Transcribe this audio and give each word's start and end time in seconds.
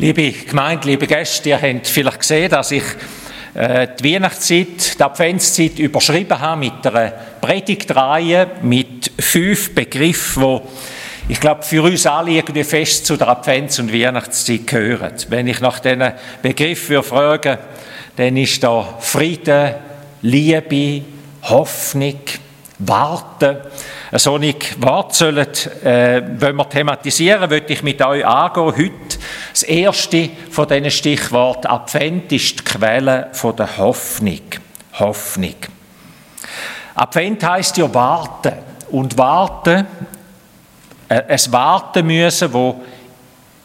Liebe 0.00 0.32
Gemeinde, 0.32 0.88
liebe 0.88 1.06
Gäste, 1.06 1.50
ihr 1.50 1.60
habt 1.60 1.86
vielleicht 1.86 2.20
gesehen, 2.20 2.48
dass 2.48 2.70
ich 2.70 2.84
äh, 3.52 3.86
die 4.00 4.14
Weihnachtszeit, 4.14 4.98
die 4.98 5.02
Adventszeit 5.02 5.78
überschrieben 5.78 6.40
habe 6.40 6.58
mit 6.58 6.86
einer 6.86 7.12
Predigtreihe 7.38 8.46
mit 8.62 9.12
fünf 9.18 9.74
Begriffen, 9.74 10.60
die 11.28 11.32
ich 11.34 11.38
glaube, 11.38 11.64
für 11.64 11.82
uns 11.82 12.06
alle 12.06 12.30
irgendwie 12.30 12.64
fest 12.64 13.04
zu 13.04 13.18
der 13.18 13.28
Advents- 13.28 13.78
und 13.78 13.92
Weihnachtszeit 13.92 14.66
gehören. 14.66 15.12
Wenn 15.28 15.48
ich 15.48 15.60
nach 15.60 15.80
diesen 15.80 16.12
Begriffen 16.40 17.02
frage, 17.02 17.58
dann 18.16 18.38
ist 18.38 18.64
da 18.64 18.96
Frieden, 19.00 19.74
Liebe, 20.22 21.02
Hoffnung, 21.42 22.20
Warten. 22.80 23.58
So 24.12 24.36
ein 24.36 24.54
Wort 24.78 25.14
sollen, 25.14 25.46
äh, 25.84 26.22
wenn 26.38 26.56
wir 26.56 26.68
thematisieren, 26.68 27.50
würde 27.50 27.72
ich 27.72 27.82
mit 27.82 28.02
euch 28.02 28.26
angehen. 28.26 28.64
Heute 28.64 29.18
das 29.52 29.62
erste 29.62 30.30
von 30.50 30.66
diesen 30.66 30.90
Stichworten 30.90 31.66
Advent 31.66 32.32
ist 32.32 32.58
die 32.58 32.64
Quelle 32.64 33.28
von 33.32 33.54
der 33.54 33.76
Hoffnung. 33.76 34.40
Hoffnung. 34.98 35.54
Advent 36.94 37.44
heißt 37.44 37.76
ja 37.76 37.92
warten. 37.92 38.52
Und 38.90 39.16
warten, 39.16 39.86
äh, 41.08 41.22
es 41.28 41.52
warten 41.52 42.06
müssen, 42.06 42.52
wo 42.52 42.80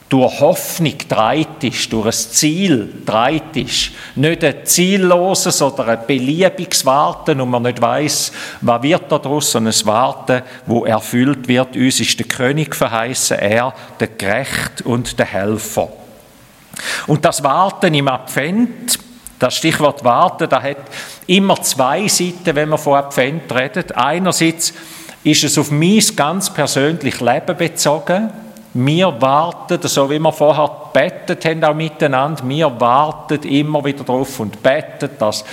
durch 0.08 0.40
Hoffnung 0.40 0.98
dreit 1.10 1.64
ist, 1.64 1.92
durch 1.92 2.06
ein 2.06 2.12
Ziel 2.12 2.94
dreit 3.06 3.58
ist. 3.58 3.92
Nicht 4.16 4.44
ein 4.44 4.64
zielloses 4.64 5.62
oder 5.62 5.88
ein 5.88 6.06
beliebiges 6.06 6.86
Warten 6.86 7.42
und 7.42 7.50
man 7.50 7.64
nicht 7.64 7.82
weiß, 7.82 8.32
was 8.62 8.84
wird 8.84 9.12
daraus, 9.12 9.52
sondern 9.52 9.74
ein 9.74 9.86
Warten, 9.88 10.44
wo 10.68 10.86
erfüllt 10.86 11.48
wird. 11.48 11.76
Uns 11.76 12.00
ist 12.00 12.20
der 12.20 12.28
König 12.28 12.76
verheißen, 12.76 13.40
er, 13.40 13.74
der 14.00 14.10
Gerecht 14.10 14.84
und 14.84 15.18
der 15.18 15.26
Helfer. 15.26 15.90
Und 17.08 17.26
das 17.26 17.44
Warten 17.44 17.94
im 17.94 18.08
Advent, 18.08 19.00
das 19.40 19.56
Stichwort 19.56 20.04
Warten, 20.04 20.48
da 20.48 20.62
hat 20.62 20.78
immer 21.26 21.62
zwei 21.62 22.08
Seiten, 22.08 22.56
wenn 22.56 22.70
man 22.70 22.80
von 22.80 22.96
Advent 22.96 23.52
redet. 23.54 23.96
Einerseits 23.96 24.74
ist 25.24 25.44
es 25.44 25.58
auf 25.58 25.72
mein 25.72 26.02
ganz 26.16 26.54
persönliches 26.54 27.22
Leben 27.22 27.58
bezogen, 27.58 28.30
wir 28.78 29.22
warten, 29.22 29.80
so 29.88 30.10
wie 30.10 30.20
wir 30.20 30.34
vorher 30.34 30.70
bettet 30.92 31.46
haben, 31.46 31.64
auch 31.64 31.74
miteinander, 31.74 32.44
wir 32.46 32.80
warten 32.80 33.42
immer 33.44 33.84
wieder 33.86 34.04
darauf 34.04 34.40
und 34.42 34.62
beten, 34.62 35.12
dass, 35.18 35.46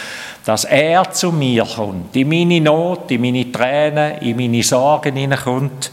dass 0.44 0.64
er 0.64 1.08
zu 1.12 1.30
mir 1.30 1.64
kommt, 1.64 2.16
in 2.16 2.28
meine 2.28 2.60
Not, 2.60 3.12
in 3.12 3.20
meine 3.20 3.50
Tränen, 3.52 4.18
in 4.18 4.36
meine 4.36 4.62
Sorgen 4.64 5.14
hineinkommt, 5.14 5.92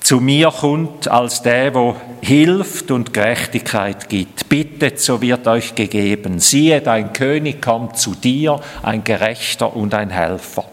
zu 0.00 0.20
mir 0.20 0.50
kommt 0.50 1.08
als 1.08 1.40
der, 1.40 1.70
der 1.70 1.96
hilft 2.20 2.90
und 2.90 3.14
Gerechtigkeit 3.14 4.10
gibt. 4.10 4.50
Bittet, 4.50 5.00
so 5.00 5.22
wird 5.22 5.46
euch 5.46 5.74
gegeben. 5.74 6.40
Siehe, 6.40 6.82
dein 6.82 7.14
König 7.14 7.62
kommt 7.62 7.96
zu 7.96 8.14
dir, 8.14 8.60
ein 8.82 9.02
Gerechter 9.02 9.74
und 9.74 9.94
ein 9.94 10.10
Helfer. 10.10 10.66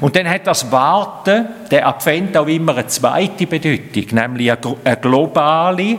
Und 0.00 0.14
dann 0.16 0.28
hat 0.28 0.46
das 0.46 0.70
Warten, 0.70 1.46
der 1.70 1.86
Advent 1.86 2.36
auch 2.36 2.46
immer 2.46 2.76
eine 2.76 2.86
zweite 2.86 3.46
Bedeutung, 3.46 4.04
nämlich 4.12 4.52
eine 4.52 4.96
globale, 4.96 5.98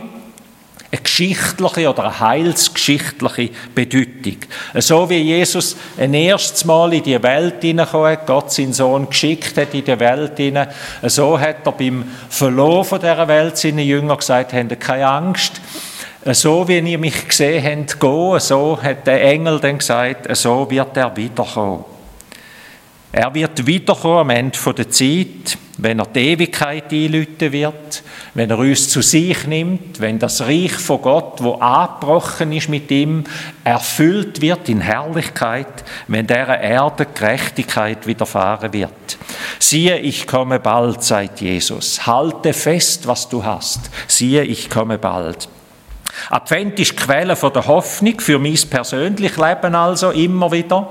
eine 0.90 1.02
geschichtliche 1.02 1.90
oder 1.90 2.04
eine 2.04 2.20
heilsgeschichtliche 2.20 3.50
Bedeutung. 3.74 4.36
So 4.76 5.10
wie 5.10 5.18
Jesus 5.18 5.76
ein 5.98 6.14
erstes 6.14 6.64
Mal 6.64 6.94
in 6.94 7.02
die 7.02 7.22
Welt 7.22 7.56
hineingekommen 7.60 8.12
hat, 8.12 8.26
Gott 8.26 8.52
seinen 8.52 8.72
Sohn 8.72 9.08
geschickt 9.08 9.56
hat 9.58 9.74
in 9.74 9.84
die 9.84 10.00
Welt 10.00 10.36
hinein, 10.36 10.68
so 11.02 11.38
hat 11.38 11.66
er 11.66 11.72
beim 11.72 12.04
Verlauf 12.30 12.90
dieser 12.90 13.28
Welt 13.28 13.58
seinen 13.58 13.80
Jüngern 13.80 14.16
gesagt, 14.16 14.54
habt 14.54 14.80
keine 14.80 15.08
Angst, 15.08 15.60
so 16.24 16.66
wie 16.68 16.78
ihr 16.78 16.98
mich 16.98 17.28
gesehen 17.28 17.64
habt, 17.64 18.00
gehen, 18.00 18.40
so 18.40 18.78
hat 18.80 19.06
der 19.06 19.22
Engel 19.24 19.60
dann 19.60 19.78
gesagt, 19.78 20.34
so 20.36 20.70
wird 20.70 20.96
er 20.96 21.14
wiederkommen. 21.16 21.97
Er 23.10 23.34
wird 23.34 23.66
wiederkommen 23.66 24.18
am 24.18 24.30
Ende 24.30 24.58
der 24.74 24.90
Zeit, 24.90 25.56
wenn 25.78 25.98
er 25.98 26.06
die 26.06 26.32
Ewigkeit 26.32 26.92
einläuten 26.92 27.52
wird, 27.52 28.02
wenn 28.34 28.50
er 28.50 28.58
uns 28.58 28.90
zu 28.90 29.00
sich 29.00 29.46
nimmt, 29.46 29.98
wenn 30.00 30.18
das 30.18 30.42
Reich 30.42 30.74
von 30.74 31.00
Gott, 31.00 31.42
wo 31.42 31.54
abgebrochen 31.54 32.52
ist 32.52 32.68
mit 32.68 32.90
ihm, 32.90 33.24
erfüllt 33.64 34.42
wird 34.42 34.68
in 34.68 34.82
Herrlichkeit, 34.82 35.84
wenn 36.06 36.26
der 36.26 36.60
Erde 36.60 37.06
Gerechtigkeit 37.06 38.06
widerfahren 38.06 38.72
wird. 38.74 39.16
Siehe, 39.58 39.98
ich 39.98 40.26
komme 40.26 40.60
bald, 40.60 41.02
sagt 41.02 41.40
Jesus. 41.40 42.06
Halte 42.06 42.52
fest, 42.52 43.06
was 43.06 43.28
du 43.28 43.42
hast. 43.42 43.90
Siehe, 44.06 44.42
ich 44.42 44.68
komme 44.68 44.98
bald. 44.98 45.48
Advent 46.30 46.78
ist 46.80 46.96
Quelle 46.96 47.34
der 47.34 47.66
Hoffnung 47.66 48.20
für 48.20 48.38
mein 48.38 48.58
persönliches 48.68 49.38
Leben 49.38 49.74
also 49.74 50.10
immer 50.10 50.50
wieder 50.52 50.90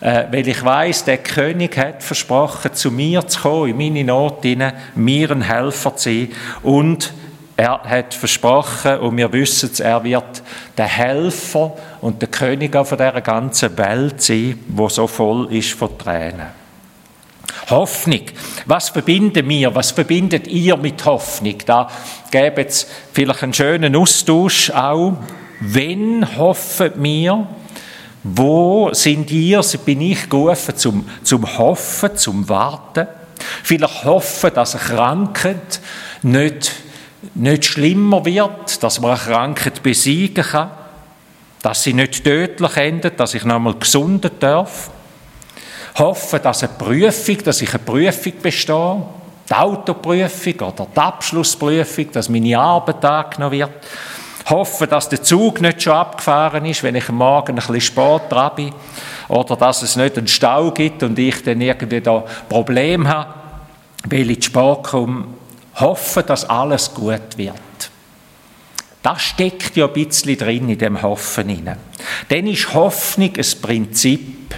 äh, 0.00 0.24
weil 0.30 0.46
ich 0.46 0.64
weiß, 0.64 1.04
der 1.04 1.18
König 1.18 1.76
hat 1.76 2.02
versprochen, 2.02 2.72
zu 2.74 2.90
mir 2.90 3.26
zu 3.26 3.40
kommen, 3.40 3.70
in 3.70 3.76
meine 3.76 4.04
Not 4.04 4.42
hinein, 4.42 4.74
mir 4.94 5.30
ein 5.30 5.42
Helfer 5.42 5.96
zu 5.96 6.10
sein 6.10 6.28
und 6.62 7.12
er 7.56 7.82
hat 7.82 8.14
versprochen, 8.14 9.00
und 9.00 9.16
wir 9.16 9.32
wissen 9.32 9.70
es, 9.72 9.80
er 9.80 10.04
wird 10.04 10.44
der 10.76 10.86
Helfer 10.86 11.76
und 12.00 12.22
der 12.22 12.28
König 12.28 12.76
auf 12.76 12.90
dieser 12.90 13.20
ganzen 13.20 13.76
Welt 13.76 14.22
sein, 14.22 14.60
wo 14.68 14.88
so 14.88 15.08
voll 15.08 15.52
ist 15.52 15.72
von 15.72 15.98
Tränen. 15.98 16.46
Hoffnung. 17.68 18.22
Was 18.66 18.90
verbinden 18.90 19.48
wir? 19.48 19.74
Was 19.74 19.90
verbindet 19.90 20.46
ihr 20.46 20.76
mit 20.76 21.04
Hoffnung? 21.04 21.56
Da 21.66 21.90
gäbe 22.30 22.64
es 22.64 22.86
vielleicht 23.12 23.42
einen 23.42 23.52
schönen 23.52 23.96
Austausch 23.96 24.70
auch. 24.70 25.14
Wenn 25.60 26.36
hoffen 26.38 26.92
wir, 26.96 27.48
wo 28.24 28.92
sind 28.92 29.30
ihr, 29.30 29.62
bin 29.84 30.00
ich 30.00 30.28
gerufen 30.28 30.76
zum, 30.76 31.08
zum 31.22 31.58
Hoffen, 31.58 32.16
zum 32.16 32.48
Warten? 32.48 33.06
Vielleicht 33.62 34.04
hoffen, 34.04 34.50
dass 34.54 34.76
Krankheit 34.76 35.80
nicht, 36.22 36.72
nicht 37.34 37.64
schlimmer 37.64 38.24
wird, 38.24 38.82
dass 38.82 39.00
man 39.00 39.12
eine 39.12 39.20
Krankheit 39.20 39.82
besiegen 39.82 40.44
kann, 40.44 40.70
dass 41.62 41.82
sie 41.82 41.92
nicht 41.92 42.24
tödlich 42.24 42.76
endet, 42.76 43.20
dass 43.20 43.34
ich 43.34 43.44
nochmal 43.44 43.74
gesunden 43.74 44.30
darf. 44.40 44.90
Hoffen, 45.96 46.40
dass 46.42 46.62
eine 46.62 46.72
Prüfung, 46.72 47.38
dass 47.44 47.62
ich 47.62 47.70
eine 47.70 47.80
Prüfung 47.80 48.32
bestehe, 48.42 49.02
die 49.48 49.54
Autoprüfung 49.54 50.54
oder 50.54 50.86
die 50.94 51.00
Abschlussprüfung, 51.00 52.12
dass 52.12 52.28
meine 52.28 52.58
Arbeit 52.58 53.04
angenommen 53.04 53.52
wird 53.52 53.70
hoffen, 54.50 54.88
dass 54.88 55.08
der 55.08 55.22
Zug 55.22 55.60
nicht 55.60 55.82
schon 55.82 55.92
abgefahren 55.92 56.64
ist, 56.64 56.82
wenn 56.82 56.94
ich 56.94 57.08
am 57.08 57.16
Morgen 57.16 57.52
ein 57.52 57.56
bisschen 57.56 57.80
spät 57.80 58.22
dran 58.30 58.52
bin. 58.56 58.72
Oder 59.28 59.56
dass 59.56 59.82
es 59.82 59.96
nicht 59.96 60.16
einen 60.16 60.28
Stau 60.28 60.70
gibt 60.70 61.02
und 61.02 61.18
ich 61.18 61.42
dann 61.42 61.60
irgendwie 61.60 62.00
da 62.00 62.24
Probleme 62.48 63.08
habe, 63.08 63.34
weil 64.08 64.30
ich 64.30 64.42
zu 64.42 64.50
spät 64.50 64.82
komme. 64.84 65.26
Hoffen, 65.76 66.24
dass 66.26 66.48
alles 66.48 66.92
gut 66.92 67.36
wird. 67.36 67.54
Das 69.02 69.22
steckt 69.22 69.76
ja 69.76 69.86
ein 69.86 69.92
bisschen 69.92 70.36
drin 70.36 70.68
in 70.68 70.78
dem 70.78 71.00
Hoffen 71.02 71.48
hinein. 71.48 71.78
Dann 72.28 72.46
ist 72.46 72.74
Hoffnung 72.74 73.32
ein 73.36 73.60
Prinzip. 73.62 74.54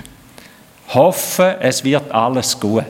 Hoffen, 0.88 1.54
es 1.60 1.84
wird 1.84 2.10
alles 2.10 2.58
gut 2.58 2.84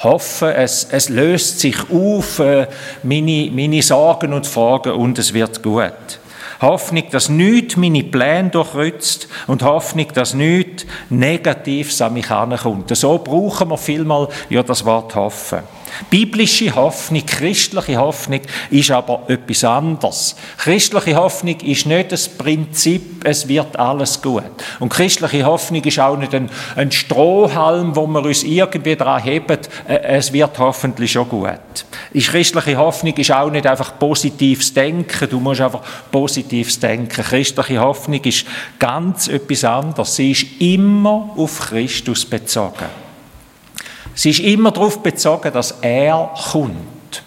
hoffe, 0.00 0.54
es, 0.54 0.88
es 0.90 1.08
löst 1.08 1.60
sich 1.60 1.76
auf, 1.90 2.38
äh, 2.38 2.66
meine, 3.02 3.50
meine 3.52 3.82
Sorgen 3.82 4.32
und 4.32 4.46
Fragen 4.46 4.92
und 4.92 5.18
es 5.18 5.34
wird 5.34 5.62
gut. 5.62 6.20
Hoffnung, 6.60 7.04
dass 7.10 7.28
nichts 7.28 7.76
meine 7.76 8.02
Pläne 8.02 8.50
durchrützt 8.50 9.28
und 9.46 9.62
Hoffnung, 9.62 10.08
dass 10.12 10.34
nichts 10.34 10.86
Negatives 11.08 12.02
an 12.02 12.14
mich 12.14 12.28
herankommt. 12.28 12.94
So 12.96 13.18
brauchen 13.18 13.68
wir 13.68 13.78
vielmal 13.78 14.28
ja 14.50 14.62
das 14.62 14.84
Wort 14.84 15.14
hoffen. 15.14 15.60
Biblische 16.10 16.74
Hoffnung, 16.74 17.24
christliche 17.26 17.96
Hoffnung 17.96 18.40
ist 18.70 18.90
aber 18.90 19.22
etwas 19.28 19.64
anderes. 19.64 20.36
Christliche 20.56 21.16
Hoffnung 21.16 21.58
ist 21.60 21.86
nicht 21.86 22.12
das 22.12 22.28
Prinzip, 22.28 23.24
es 23.24 23.48
wird 23.48 23.78
alles 23.78 24.22
gut. 24.22 24.42
Und 24.78 24.90
christliche 24.90 25.44
Hoffnung 25.44 25.82
ist 25.84 25.98
auch 25.98 26.16
nicht 26.16 26.34
ein, 26.34 26.50
ein 26.76 26.90
Strohhalm, 26.90 27.94
wo 27.96 28.06
wir 28.06 28.24
uns 28.24 28.42
irgendwie 28.42 28.96
daran 28.96 29.22
heben, 29.22 29.58
äh, 29.86 29.98
es 30.02 30.32
wird 30.32 30.58
hoffentlich 30.58 31.12
schon 31.12 31.28
gut. 31.28 31.50
Die 32.12 32.20
christliche 32.20 32.76
Hoffnung 32.76 33.14
ist 33.16 33.32
auch 33.32 33.50
nicht 33.50 33.66
einfach 33.66 33.98
positives 33.98 34.72
Denken, 34.72 35.28
du 35.28 35.40
musst 35.40 35.60
einfach 35.60 35.82
positives 36.10 36.78
Denken. 36.80 37.22
Christliche 37.22 37.80
Hoffnung 37.80 38.22
ist 38.24 38.46
ganz 38.78 39.28
etwas 39.28 39.64
anderes. 39.64 40.16
Sie 40.16 40.30
ist 40.30 40.46
immer 40.60 41.30
auf 41.36 41.58
Christus 41.60 42.24
bezogen. 42.24 43.07
Sie 44.18 44.30
ist 44.30 44.40
immer 44.40 44.72
darauf 44.72 45.00
bezogen, 45.00 45.52
dass 45.52 45.76
er 45.80 46.34
kommt. 46.50 47.22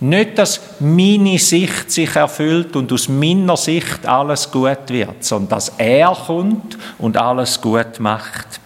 Nicht, 0.00 0.38
dass 0.38 0.58
meine 0.80 1.38
Sicht 1.38 1.92
sich 1.92 2.16
erfüllt 2.16 2.74
und 2.76 2.90
aus 2.90 3.06
meiner 3.06 3.58
Sicht 3.58 4.06
alles 4.06 4.50
gut 4.50 4.88
wird, 4.88 5.22
sondern 5.22 5.50
dass 5.50 5.68
er 5.76 6.16
kommt 6.26 6.78
und 6.96 7.18
alles 7.18 7.60
gut 7.60 8.00
macht. 8.00 8.58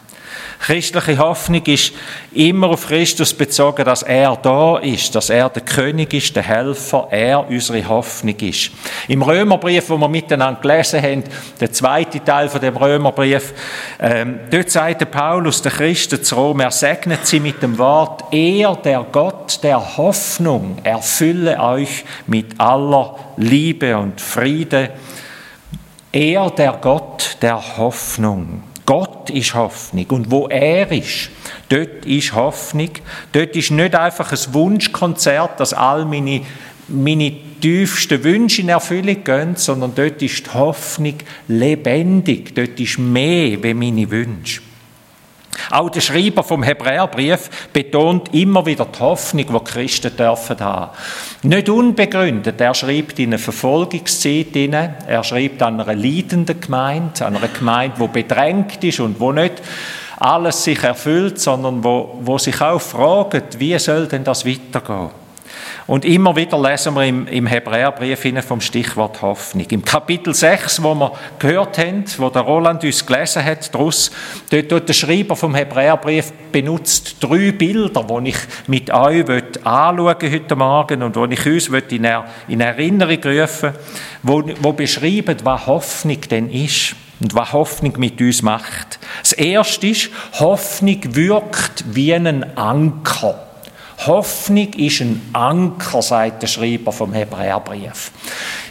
Christliche 0.60 1.16
Hoffnung 1.16 1.64
ist 1.64 1.92
immer 2.32 2.68
auf 2.68 2.86
Christus 2.86 3.32
bezogen, 3.32 3.82
dass 3.82 4.02
er 4.02 4.36
da 4.36 4.76
ist, 4.76 5.14
dass 5.14 5.30
er 5.30 5.48
der 5.48 5.62
König 5.62 6.12
ist, 6.12 6.36
der 6.36 6.42
Helfer, 6.42 7.08
er 7.10 7.48
unsere 7.48 7.88
Hoffnung 7.88 8.36
ist. 8.36 8.70
Im 9.08 9.22
Römerbrief, 9.22 9.88
wo 9.88 9.96
wir 9.96 10.08
miteinander 10.08 10.60
gelesen 10.60 11.02
haben, 11.02 11.24
der 11.58 11.72
zweite 11.72 12.22
Teil 12.22 12.50
von 12.50 12.60
dem 12.60 12.76
Römerbrief, 12.76 13.54
ähm, 13.98 14.40
dort 14.50 14.70
sagt 14.70 15.10
Paulus, 15.10 15.62
der 15.62 15.72
Christen 15.72 16.22
zu 16.22 16.34
Rom, 16.34 16.60
er 16.60 16.70
segnet 16.70 17.26
sie 17.26 17.40
mit 17.40 17.62
dem 17.62 17.78
Wort, 17.78 18.24
er, 18.30 18.76
der 18.76 19.06
Gott 19.10 19.60
der 19.62 19.96
Hoffnung, 19.96 20.76
erfülle 20.84 21.58
euch 21.58 22.04
mit 22.26 22.60
aller 22.60 23.16
Liebe 23.38 23.96
und 23.96 24.20
Friede. 24.20 24.90
Er, 26.12 26.50
der 26.50 26.72
Gott 26.82 27.38
der 27.40 27.78
Hoffnung. 27.78 28.69
Gott 28.90 29.30
ist 29.30 29.54
Hoffnung. 29.54 30.06
Und 30.08 30.32
wo 30.32 30.48
er 30.48 30.90
ist, 30.90 31.30
dort 31.68 32.04
ist 32.04 32.34
Hoffnung. 32.34 32.90
Dort 33.30 33.54
ist 33.54 33.70
nicht 33.70 33.94
einfach 33.94 34.32
ein 34.32 34.52
Wunschkonzert, 34.54 35.60
dass 35.60 35.72
all 35.72 36.04
meine, 36.04 36.40
meine 36.88 37.32
tiefsten 37.60 38.24
Wünsche 38.24 38.62
in 38.62 38.68
Erfüllung 38.68 39.22
gehen, 39.22 39.54
sondern 39.54 39.94
dort 39.94 40.20
ist 40.22 40.44
die 40.44 40.54
Hoffnung 40.54 41.14
lebendig. 41.46 42.52
Dort 42.56 42.80
ist 42.80 42.98
mehr 42.98 43.62
wie 43.62 43.74
meine 43.74 44.10
Wünsche. 44.10 44.60
Auch 45.70 45.90
der 45.90 46.00
Schreiber 46.00 46.42
vom 46.42 46.62
Hebräerbrief 46.62 47.68
betont 47.72 48.34
immer 48.34 48.64
wieder 48.66 48.86
die 48.86 48.98
Hoffnung, 48.98 49.46
die, 49.46 49.70
Christen 49.70 50.16
dürfen 50.16 50.60
haben. 50.60 50.90
Nicht 51.42 51.68
unbegründet. 51.68 52.60
Er 52.60 52.74
schreibt 52.74 53.18
in 53.18 53.30
einer 53.30 53.38
Verfolgungszeit 53.38 54.56
Er 54.56 55.24
schreibt 55.24 55.62
an 55.62 55.80
einer 55.80 55.94
leidenden 55.94 56.60
Gemeinde, 56.60 57.24
an 57.24 57.36
einer 57.36 57.48
Gemeinde, 57.48 57.96
die 58.00 58.08
bedrängt 58.08 58.82
ist 58.84 59.00
und 59.00 59.20
wo 59.20 59.32
nicht 59.32 59.62
alles 60.18 60.64
sich 60.64 60.82
erfüllt, 60.82 61.40
sondern 61.40 61.82
wo, 61.82 62.18
wo 62.22 62.36
sich 62.36 62.60
auch 62.60 62.80
fragt, 62.80 63.58
wie 63.58 63.78
soll 63.78 64.06
denn 64.06 64.22
das 64.22 64.44
weitergehen? 64.44 65.19
Und 65.90 66.04
immer 66.04 66.36
wieder 66.36 66.56
lesen 66.56 66.94
wir 66.94 67.02
im, 67.04 67.26
im 67.26 67.48
Hebräerbrief 67.48 68.24
vom 68.46 68.60
Stichwort 68.60 69.22
Hoffnung. 69.22 69.66
Im 69.70 69.84
Kapitel 69.84 70.32
6, 70.32 70.84
wo 70.84 70.94
wir 70.94 71.10
gehört 71.40 71.78
haben, 71.78 72.04
wo 72.18 72.30
der 72.30 72.42
Roland 72.42 72.84
uns 72.84 73.04
gelesen 73.04 73.44
hat, 73.44 73.74
daraus, 73.74 74.12
dort 74.50 74.68
tut 74.68 74.88
der 74.88 74.92
Schreiber 74.92 75.34
vom 75.34 75.52
Hebräerbrief 75.52 76.32
benutzt 76.52 77.16
drei 77.18 77.50
Bilder, 77.50 78.04
die 78.04 78.28
ich 78.28 78.36
mit 78.68 78.92
euch 78.92 79.24
anschauen 79.66 80.32
heute 80.32 80.54
Morgen 80.54 81.02
und 81.02 81.16
die 81.16 81.34
ich 81.34 81.44
uns 81.44 81.66
in, 81.90 82.04
er, 82.04 82.24
in 82.46 82.60
Erinnerung 82.60 83.24
rufen 83.24 83.72
wo, 84.22 84.44
wo 84.60 84.72
beschreiben, 84.72 85.38
was 85.42 85.66
Hoffnung 85.66 86.20
denn 86.20 86.50
ist 86.50 86.94
und 87.18 87.34
was 87.34 87.52
Hoffnung 87.52 87.94
mit 87.98 88.20
uns 88.20 88.42
macht. 88.42 89.00
Das 89.22 89.32
Erste 89.32 89.88
ist, 89.88 90.10
Hoffnung 90.38 91.00
wirkt 91.16 91.84
wie 91.92 92.14
ein 92.14 92.56
Anker. 92.56 93.49
Hoffnung 94.06 94.72
ist 94.74 95.00
ein 95.00 95.20
Anker, 95.32 96.02
sagt 96.02 96.42
der 96.42 96.46
Schreiber 96.46 96.92
vom 96.92 97.12
Hebräerbrief. 97.12 98.10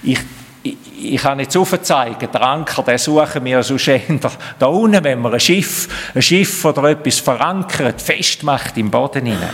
Ich, 0.01 0.19
ich, 0.63 0.77
ich 1.01 1.21
kann 1.21 1.37
nicht 1.37 1.55
aufzeigen, 1.55 2.29
der 2.31 2.41
Anker, 2.41 2.83
den 2.83 2.97
suchen 2.97 3.45
wir 3.45 3.61
so 3.63 3.77
schön 3.77 4.19
da, 4.19 4.31
da 4.57 4.65
unten, 4.65 5.03
wenn 5.03 5.19
man 5.19 5.33
ein 5.33 5.39
Schiff, 5.39 5.87
ein 6.15 6.21
Schiff 6.21 6.65
oder 6.65 6.83
etwas 6.85 7.19
verankert, 7.19 8.01
festmacht 8.01 8.77
im 8.77 8.89
Boden 8.89 9.25
hinein. 9.25 9.49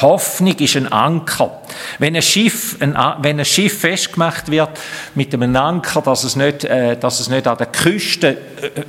Hoffnung 0.00 0.54
ist 0.54 0.76
ein 0.76 0.90
Anker. 0.92 1.60
Wenn 1.98 2.14
ein 2.14 2.22
Schiff, 2.22 2.76
ein, 2.80 2.96
wenn 3.20 3.40
ein 3.40 3.44
Schiff 3.44 3.80
festgemacht 3.80 4.50
wird 4.50 4.70
mit 5.14 5.34
einem 5.34 5.54
Anker, 5.56 6.02
dass 6.02 6.24
es 6.24 6.36
nicht, 6.36 6.64
äh, 6.64 6.96
dass 6.96 7.20
es 7.20 7.28
nicht 7.28 7.46
an 7.46 7.58
der 7.58 7.66
Küste 7.66 8.28
äh, 8.28 8.36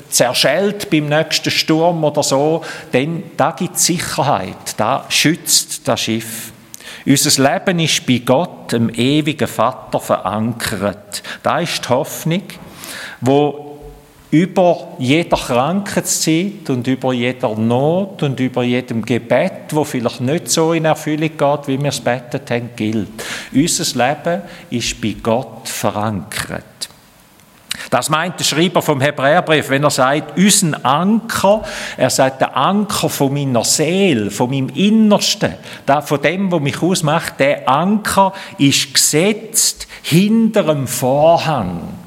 zerschellt 0.10 0.90
beim 0.90 1.08
nächsten 1.08 1.52
Sturm 1.52 2.04
oder 2.04 2.22
so, 2.22 2.64
dann 2.92 3.24
da 3.38 3.52
gibt 3.52 3.76
es 3.76 3.86
Sicherheit, 3.86 4.76
da 4.78 5.06
schützt 5.10 5.88
das 5.88 6.02
Schiff. 6.02 6.52
Unser 7.06 7.52
Leben 7.52 7.80
ist 7.80 8.06
bei 8.06 8.22
Gott, 8.24 8.72
dem 8.72 8.90
ewigen 8.90 9.48
Vater, 9.48 10.00
verankert. 10.00 11.24
Da 11.42 11.60
ist 11.60 11.86
die 11.86 11.90
Hoffnung, 11.90 12.44
wo 13.22 13.69
über 14.32 14.90
jeder 15.00 15.38
Krankheitszeit 15.38 16.70
und 16.70 16.86
über 16.88 17.14
jeder 17.14 17.56
Not 17.56 18.22
und 18.22 18.40
über 18.40 18.64
jedem 18.64 19.04
Gebet, 19.04 19.72
wo 19.72 19.84
vielleicht 19.84 20.22
nicht 20.22 20.50
so 20.50 20.74
in 20.74 20.86
Erfüllung 20.86 21.32
geht, 21.36 21.68
wie 21.68 21.80
wir 21.80 21.90
es 21.90 22.00
betet 22.00 22.52
haben, 22.52 22.70
gilt. 22.76 23.10
Unser 23.54 24.08
Leben 24.08 24.42
ist 24.70 25.02
bei 25.02 25.16
Gott 25.22 25.68
verankert. 25.68 26.64
Das 27.90 28.10
meint 28.10 28.40
der 28.40 28.44
Schreiber 28.44 28.84
vom 28.84 29.02
Hebräerbrief, 29.02 29.70
wenn 29.70 29.84
er 29.84 29.90
sagt, 29.90 30.38
unseren 30.38 30.76
Anker, 30.76 31.64
er 31.98 32.10
sagt, 32.12 32.42
der 32.42 32.56
Anker 32.56 33.10
von 33.10 33.34
meiner 33.34 33.64
Seele, 33.64 34.30
von 34.30 34.52
meinem 34.52 34.70
Innersten, 34.70 35.56
von 36.04 36.22
dem, 36.22 36.52
was 36.52 36.62
mich 36.62 36.82
ausmacht, 36.84 37.40
der 37.40 37.68
Anker 37.68 38.34
ist 38.60 38.94
gesetzt 38.94 39.88
hinter 40.04 40.64
dem 40.64 40.88
Vorhang. 40.88 41.99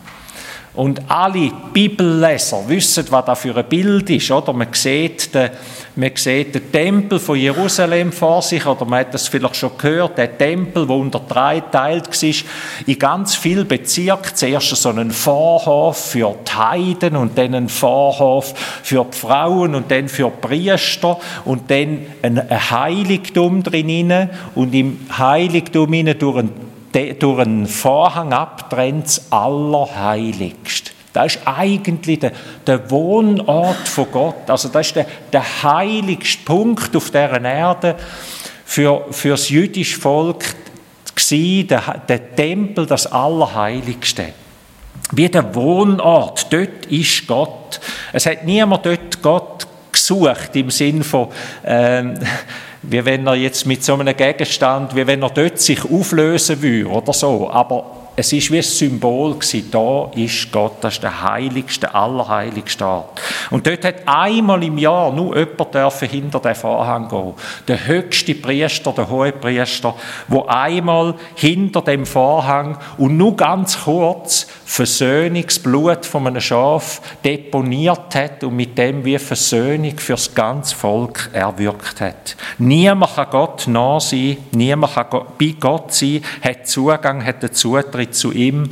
Und 0.74 1.02
alle 1.08 1.50
Bibelleser 1.74 2.66
wissen, 2.66 3.04
was 3.10 3.26
das 3.26 3.40
für 3.40 3.54
ein 3.54 3.68
Bild 3.68 4.08
ist. 4.08 4.30
Oder? 4.30 4.54
Man, 4.54 4.68
sieht 4.72 5.34
den, 5.34 5.50
man 5.96 6.12
sieht 6.14 6.54
den 6.54 6.72
Tempel 6.72 7.18
von 7.18 7.36
Jerusalem 7.36 8.10
vor 8.10 8.40
sich, 8.40 8.64
oder 8.64 8.86
man 8.86 9.00
hat 9.00 9.12
das 9.12 9.28
vielleicht 9.28 9.56
schon 9.56 9.76
gehört, 9.76 10.16
der 10.16 10.38
Tempel, 10.38 10.86
der 10.86 10.96
unter 10.96 11.20
drei 11.20 11.60
teilt 11.60 12.08
war, 12.08 12.86
in 12.86 12.98
ganz 12.98 13.34
vielen 13.34 13.68
Bezirken. 13.68 14.34
Zuerst 14.34 14.74
so 14.74 14.88
einen 14.88 15.10
Vorhof 15.10 15.98
für 16.12 16.34
die 16.48 16.52
Heiden 16.52 17.16
und 17.16 17.36
dann 17.36 17.54
einen 17.54 17.68
Vorhof 17.68 18.54
für 18.82 19.04
die 19.04 19.18
Frauen 19.18 19.74
und 19.74 19.90
dann 19.90 20.08
für 20.08 20.30
die 20.30 20.46
Priester 20.46 21.20
und 21.44 21.70
dann 21.70 21.98
ein 22.22 22.70
Heiligtum 22.70 23.62
drin 23.62 24.30
und 24.54 24.72
im 24.72 25.00
Heiligtum 25.18 25.92
durch 26.18 26.36
einen 26.36 26.71
durch 26.92 27.40
einen 27.40 27.66
Vorhang 27.66 28.32
abtrennt, 28.32 29.06
das 29.06 29.32
Allerheiligste. 29.32 30.92
Das 31.12 31.36
ist 31.36 31.46
eigentlich 31.46 32.20
der, 32.20 32.32
der, 32.66 32.90
Wohnort 32.90 33.86
von 33.86 34.10
Gott. 34.10 34.48
Also 34.48 34.68
das 34.68 34.86
ist 34.86 34.96
der, 34.96 35.06
der 35.32 35.62
heiligste 35.62 36.42
Punkt 36.44 36.96
auf 36.96 37.10
dieser 37.10 37.42
Erde 37.42 37.96
für, 38.64 39.06
für 39.10 39.30
das 39.30 39.50
jüdische 39.50 40.00
Volk 40.00 40.44
gewesen, 41.14 41.68
der, 41.68 42.02
der 42.08 42.34
Tempel, 42.34 42.86
das 42.86 43.06
Allerheiligste. 43.06 44.28
Wie 45.12 45.28
der 45.28 45.54
Wohnort, 45.54 46.50
dort 46.50 46.86
ist 46.86 47.26
Gott. 47.26 47.80
Es 48.14 48.24
hat 48.24 48.44
niemand 48.44 48.86
dort 48.86 49.20
Gott 49.20 49.66
gesucht 49.92 50.56
im 50.56 50.70
Sinn 50.70 51.02
von, 51.02 51.28
ähm, 51.64 52.14
wie 52.82 53.04
wenn 53.04 53.26
er 53.26 53.34
jetzt 53.34 53.66
mit 53.66 53.84
so 53.84 53.94
einem 53.94 54.16
Gegenstand, 54.16 54.94
wie 54.96 55.06
wenn 55.06 55.22
er 55.22 55.30
dort 55.30 55.58
sich 55.58 55.84
auflösen 55.84 56.60
würde 56.62 56.90
oder 56.90 57.12
so. 57.12 57.50
Aber 57.50 58.01
es 58.14 58.32
ist 58.32 58.50
wie 58.50 58.58
ein 58.58 58.62
Symbol 58.62 59.34
gewesen, 59.34 59.70
da 59.70 60.10
ist 60.14 60.52
Gott, 60.52 60.76
das 60.82 60.94
ist 60.94 61.02
der 61.02 61.22
heiligste, 61.22 61.94
allerheiligste 61.94 62.84
Ort. 62.84 63.20
Und 63.50 63.66
dort 63.66 63.84
hat 63.84 63.96
einmal 64.06 64.62
im 64.62 64.76
Jahr 64.76 65.12
nur 65.12 65.36
jemand 65.36 66.00
hinter 66.00 66.40
den 66.40 66.54
Vorhang 66.54 67.08
gehen. 67.08 67.34
Der 67.68 67.86
höchste 67.86 68.34
Priester, 68.34 68.92
der 68.92 69.08
hohe 69.08 69.32
Priester, 69.32 69.94
wo 70.28 70.44
einmal 70.46 71.14
hinter 71.36 71.80
dem 71.80 72.04
Vorhang 72.04 72.78
und 72.98 73.16
nur 73.16 73.34
ganz 73.36 73.84
kurz 73.84 74.46
Versöhnungsblut 74.64 76.06
von 76.06 76.26
einem 76.26 76.40
Schaf 76.40 77.02
deponiert 77.24 78.14
hat 78.14 78.42
und 78.42 78.56
mit 78.56 78.78
dem 78.78 79.04
wie 79.04 79.18
Versöhnung 79.18 79.98
fürs 79.98 80.34
ganze 80.34 80.74
Volk 80.74 81.28
erwirkt 81.32 82.00
hat. 82.00 82.36
Niemand 82.56 83.14
kann 83.14 83.26
Gott 83.30 83.68
nah 83.68 84.00
sein, 84.00 84.38
niemand 84.52 84.94
kann 84.94 85.26
bei 85.38 85.54
Gott 85.60 85.92
sein, 85.92 86.22
hat 86.42 86.66
Zugang, 86.66 87.24
hat 87.24 87.42
den 87.42 87.52
Zutritt 87.52 88.01
Zutritt 88.02 88.14
zu 88.14 88.32
ihm 88.32 88.68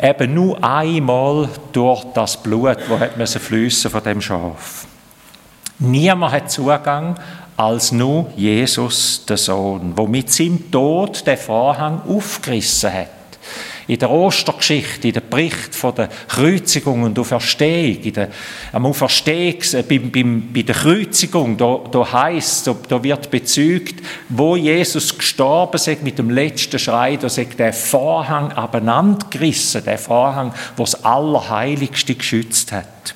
eben 0.00 0.34
nur 0.34 0.62
einmal 0.62 1.48
durch 1.72 2.04
das 2.14 2.42
Blut, 2.42 2.78
wo 2.88 2.98
hat 2.98 3.16
fließen 3.16 3.90
von 3.90 4.02
dem 4.02 4.20
Schaf. 4.20 4.86
Niemand 5.78 6.32
hat 6.32 6.50
Zugang 6.50 7.18
als 7.56 7.92
nur 7.92 8.30
Jesus, 8.36 9.24
der 9.26 9.36
Sohn, 9.36 9.92
wo 9.96 10.06
mit 10.06 10.30
seinem 10.30 10.70
Tod 10.70 11.26
den 11.26 11.38
Vorhang 11.38 12.02
aufgerissen 12.06 12.92
hat 12.92 13.15
in 13.88 13.98
der 13.98 14.10
Ostergeschichte, 14.10 15.08
in 15.08 15.14
dem 15.14 15.28
Bericht 15.28 15.74
von 15.74 15.94
der 15.94 16.08
Kreuzigung 16.28 17.02
und 17.02 17.18
Auferstehung, 17.18 18.02
in 18.02 18.12
der, 18.12 18.28
am 18.72 18.86
Auferstehungs, 18.86 19.74
äh, 19.74 19.82
beim, 19.82 20.10
beim, 20.10 20.52
bei 20.52 20.62
der 20.62 20.74
Kreuzigung, 20.74 21.56
da, 21.56 21.80
da 21.90 22.12
heisst, 22.12 22.66
da, 22.66 22.76
da 22.88 23.02
wird 23.02 23.30
bezeugt, 23.30 23.96
wo 24.28 24.56
Jesus 24.56 25.16
gestorben 25.16 25.76
ist 25.76 26.02
mit 26.02 26.18
dem 26.18 26.30
letzten 26.30 26.78
Schrei, 26.78 27.16
da 27.16 27.28
sagt 27.28 27.58
der 27.58 27.72
Vorhang 27.72 28.52
abeinandergerissen, 28.52 29.84
der 29.84 29.98
Vorhang, 29.98 30.52
wo 30.76 30.84
das 30.84 31.04
Allerheiligste 31.04 32.14
geschützt 32.14 32.72
hat. 32.72 33.15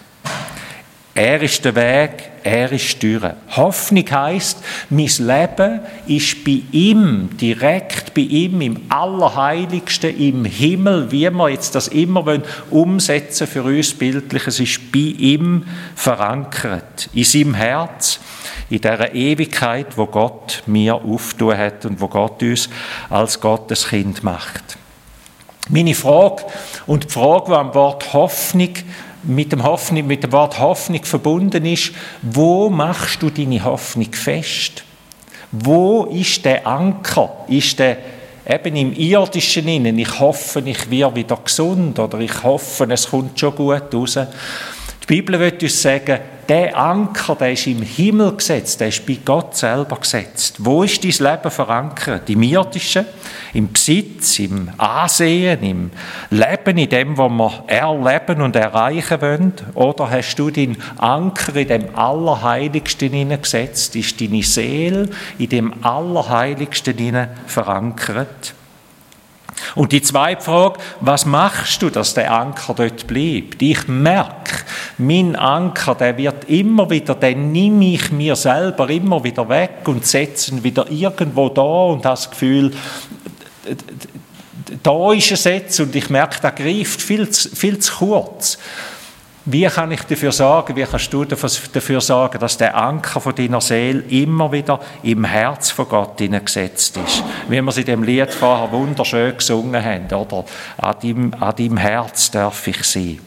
Er 1.15 1.43
ist 1.43 1.65
der 1.65 1.75
Weg, 1.75 2.31
er 2.45 2.71
ist 2.71 3.01
Tür. 3.01 3.37
Hoffnung 3.57 4.09
heisst, 4.11 4.63
mein 4.91 5.11
Leben 5.19 5.81
ist 6.07 6.45
bei 6.45 6.63
ihm, 6.71 7.31
direkt 7.37 8.15
bei 8.15 8.23
ihm, 8.23 8.61
im 8.61 8.83
Allerheiligsten, 8.89 10.17
im 10.17 10.45
Himmel, 10.45 11.11
wie 11.11 11.29
wir 11.29 11.49
jetzt 11.49 11.75
das 11.75 11.89
immer 11.89 12.25
wollen, 12.27 12.45
umsetzen 12.71 13.49
für 13.49 13.65
uns 13.65 13.93
bildlich. 13.93 14.47
Es 14.47 14.61
ist 14.61 14.93
bei 14.93 15.15
ihm 15.19 15.65
verankert, 15.97 17.11
in 17.13 17.25
seinem 17.25 17.55
Herz, 17.55 18.21
in 18.71 18.81
der 18.81 19.13
Ewigkeit, 19.13 19.99
wo 19.99 20.07
Gott 20.07 20.63
mir 20.67 20.95
auftun 20.95 21.59
hat 21.59 21.85
und 21.87 22.01
wo 22.01 22.07
Gott 22.07 22.41
uns 22.43 22.71
als 23.09 23.41
Gottes 23.41 23.89
Kind 23.89 24.23
macht. 24.23 24.79
Meine 25.69 25.95
Frage 25.95 26.45
und 26.87 27.05
die 27.05 27.09
Frage, 27.09 27.47
die 27.49 27.53
am 27.53 27.75
Wort 27.75 28.13
Hoffnung 28.13 28.75
mit 29.23 29.53
dem, 29.53 29.63
Hoffnung, 29.63 30.07
mit 30.07 30.23
dem 30.23 30.33
Wort 30.33 30.59
Hoffnung 30.59 31.05
verbunden 31.05 31.65
ist, 31.65 31.93
wo 32.23 32.71
machst 32.71 33.23
du 33.23 33.31
deine 33.31 33.63
Hoffnung 33.65 34.13
fest? 34.13 34.85
Wo 35.53 36.05
ist 36.05 36.45
der 36.45 36.67
Anker? 36.67 37.45
Ist 37.49 37.79
der 37.79 37.99
eben 38.49 38.77
im 38.77 38.93
Irdischen 38.93 39.67
innen? 39.69 39.99
Ich 39.99 40.21
hoffe, 40.21 40.63
ich 40.65 40.91
werde 40.91 41.17
wieder 41.17 41.37
gesund 41.37 41.99
oder 41.99 42.19
ich 42.21 42.43
hoffe, 42.43 42.87
es 42.91 43.09
kommt 43.09 43.39
schon 43.39 43.55
gut 43.55 43.93
raus. 43.93 44.19
Bibel 45.11 45.41
wird 45.41 45.61
uns 45.61 45.83
sagen, 45.83 46.21
der 46.49 46.79
Anker, 46.79 47.35
der 47.35 47.51
ist 47.51 47.67
im 47.67 47.83
Himmel 47.83 48.37
gesetzt, 48.37 48.81
der 48.81 48.87
ist 48.87 49.05
bei 49.05 49.19
Gott 49.25 49.57
selber 49.57 49.97
gesetzt. 49.97 50.55
Wo 50.59 50.85
ist 50.85 51.03
dein 51.03 51.33
Leben 51.33 51.51
verankert? 51.51 52.31
Im 52.31 52.45
Irdischen, 52.45 53.07
im 53.53 53.73
Besitz, 53.73 54.39
im 54.39 54.71
Ansehen, 54.79 55.65
im 55.65 55.91
Leben, 56.31 56.79
in 56.79 56.89
dem, 56.89 57.19
was 57.19 57.29
wir 57.29 57.65
erleben 57.67 58.41
und 58.41 58.55
erreichen 58.55 59.21
wollen? 59.21 59.53
Oder 59.75 60.09
hast 60.11 60.37
du 60.37 60.49
deinen 60.49 60.81
Anker 60.99 61.57
in 61.57 61.67
dem 61.67 61.97
Allerheiligsten 61.97 63.11
hineingesetzt? 63.11 63.97
Ist 63.97 64.21
deine 64.21 64.45
Seele 64.45 65.09
in 65.41 65.49
dem 65.49 65.85
Allerheiligsten 65.85 67.27
verankert? 67.49 68.55
Und 69.75 69.93
die 69.93 70.03
zweite 70.03 70.43
Frage, 70.43 70.81
was 71.01 71.27
machst 71.27 71.83
du, 71.83 71.91
dass 71.91 72.15
der 72.15 72.33
Anker 72.33 72.75
dort 72.75 73.07
bleibt? 73.07 73.63
Ich 73.63 73.89
merke, 73.89 74.65
mein 74.99 75.37
Anker, 75.37 75.95
der 75.95 76.17
wird 76.17 76.49
immer 76.49 76.91
wieder, 76.91 77.15
den 77.15 77.53
nehme 77.53 77.95
ich 77.95 78.13
mir 78.13 78.37
selber 78.37 78.89
immer 78.91 79.23
wieder 79.25 79.49
weg 79.49 79.81
und 79.87 80.07
setze 80.07 80.53
ihn 80.53 80.65
wieder 80.65 80.91
irgendwo 80.91 81.49
da 81.49 81.63
und 81.63 82.05
habe 82.05 82.17
das 82.17 82.31
Gefühl, 82.31 82.73
da 84.83 85.13
ist 85.13 85.31
es 85.31 85.45
jetzt 85.45 85.81
und 85.81 85.95
ich 85.95 86.11
merke, 86.11 86.41
der 86.41 86.53
greift 86.53 87.03
viel 87.03 87.29
zu, 87.31 87.55
viel 87.55 87.79
zu 87.79 87.95
kurz. 87.97 88.59
Wie 89.53 89.67
kann 89.67 89.91
ich 89.91 90.03
dafür 90.03 90.31
sorgen, 90.31 90.77
wie 90.77 90.85
kannst 90.85 91.13
du 91.13 91.25
dafür 91.25 92.01
sorgen, 92.01 92.39
dass 92.39 92.57
der 92.57 92.77
Anker 92.77 93.21
von 93.21 93.35
deiner 93.35 93.61
Seele 93.61 94.03
immer 94.09 94.53
wieder 94.53 94.79
im 95.03 95.25
Herz 95.25 95.73
von 95.73 95.89
Gott 95.89 96.19
gesetzt 96.19 96.97
ist? 96.97 97.25
Wie 97.49 97.61
wir 97.61 97.69
es 97.69 97.77
in 97.77 97.85
dem 97.85 98.05
Lied 98.05 98.33
vorher 98.33 98.71
wunderschön 98.71 99.37
gesungen 99.37 99.85
haben, 99.85 100.07
oder? 100.15 100.45
An 100.79 100.95
deinem, 101.03 101.35
an 101.41 101.57
deinem 101.57 101.77
Herz 101.79 102.31
darf 102.31 102.65
ich 102.69 102.85
sein. 102.85 103.19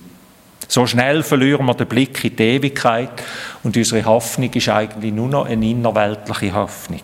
So 0.70 0.88
schnell 0.88 1.24
verlieren 1.24 1.66
wir 1.66 1.74
den 1.74 1.88
Blick 1.88 2.24
in 2.24 2.38
die 2.38 2.44
Ewigkeit 2.44 3.22
und 3.64 3.76
unsere 3.76 4.06
Hoffnung 4.06 4.54
ist 4.54 4.70
eigentlich 4.70 5.14
nur 5.14 5.28
noch 5.28 5.46
eine 5.46 5.70
innerweltliche 5.70 6.54
Hoffnung. 6.54 7.02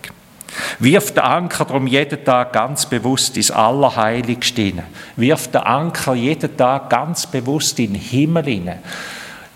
Wirf 0.79 1.11
den 1.11 1.23
Anker 1.23 1.65
darum 1.65 1.87
jeden 1.87 2.23
Tag 2.23 2.53
ganz 2.53 2.85
bewusst 2.85 3.37
ins 3.37 3.51
Allerheiligste 3.51 4.61
hinein. 4.61 4.85
Wirf 5.15 5.49
den 5.49 5.61
Anker 5.61 6.15
jeden 6.15 6.55
Tag 6.55 6.89
ganz 6.89 7.27
bewusst 7.27 7.79
in 7.79 7.93
den 7.93 8.01
Himmel 8.01 8.45
hinein. 8.45 8.79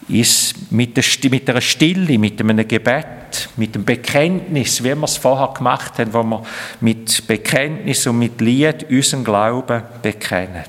Ist 0.09 0.71
mit, 0.71 0.97
einer 0.97 1.61
Stille, 1.61 2.17
mit 2.19 2.39
einem 2.41 2.67
Gebet, 2.67 3.49
mit 3.55 3.73
dem 3.73 3.85
Bekenntnis, 3.85 4.83
wie 4.83 4.95
wir 4.95 5.03
es 5.03 5.17
vorher 5.17 5.53
gemacht 5.53 5.97
haben, 5.97 6.13
wo 6.13 6.23
wir 6.23 6.43
mit 6.81 7.25
Bekenntnis 7.25 8.05
und 8.05 8.19
mit 8.19 8.41
Lied 8.41 8.85
unseren 8.89 9.23
Glauben 9.23 9.81
bekennen. 10.01 10.63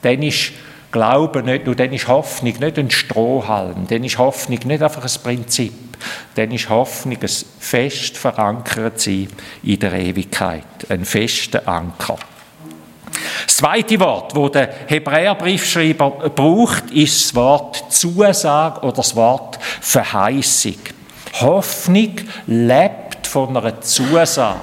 Dann 0.00 0.22
ist 0.22 0.52
Glauben 0.90 1.44
nicht 1.44 1.66
nur, 1.66 1.74
dann 1.74 1.92
ist 1.92 2.08
Hoffnung 2.08 2.54
nicht 2.58 2.78
ein 2.78 2.90
Strohhalm, 2.90 3.86
dann 3.88 4.04
ist 4.04 4.16
Hoffnung 4.16 4.58
nicht 4.64 4.82
einfach 4.82 5.04
ein 5.04 5.22
Prinzip, 5.22 5.72
dann 6.34 6.50
ist 6.50 6.68
Hoffnung 6.68 7.18
ein 7.20 7.28
fest 7.58 8.16
verankert 8.16 9.00
sein 9.00 9.28
in 9.62 9.78
der 9.78 9.92
Ewigkeit, 9.92 10.64
ein 10.88 11.04
fester 11.04 11.66
Anker. 11.66 12.18
Das 13.44 13.56
zweite 13.56 13.98
Wort, 14.00 14.34
wo 14.36 14.48
der 14.48 14.72
Hebräerbriefschreiber 14.86 16.10
braucht, 16.30 16.90
ist 16.90 17.24
das 17.24 17.34
Wort 17.34 17.92
Zusage 17.92 18.80
oder 18.80 18.92
das 18.92 19.16
Wort 19.16 19.58
Verheißung. 19.80 20.78
Hoffnung 21.40 22.14
lebt 22.46 23.26
von 23.26 23.56
einer 23.56 23.80
Zusage. 23.80 24.60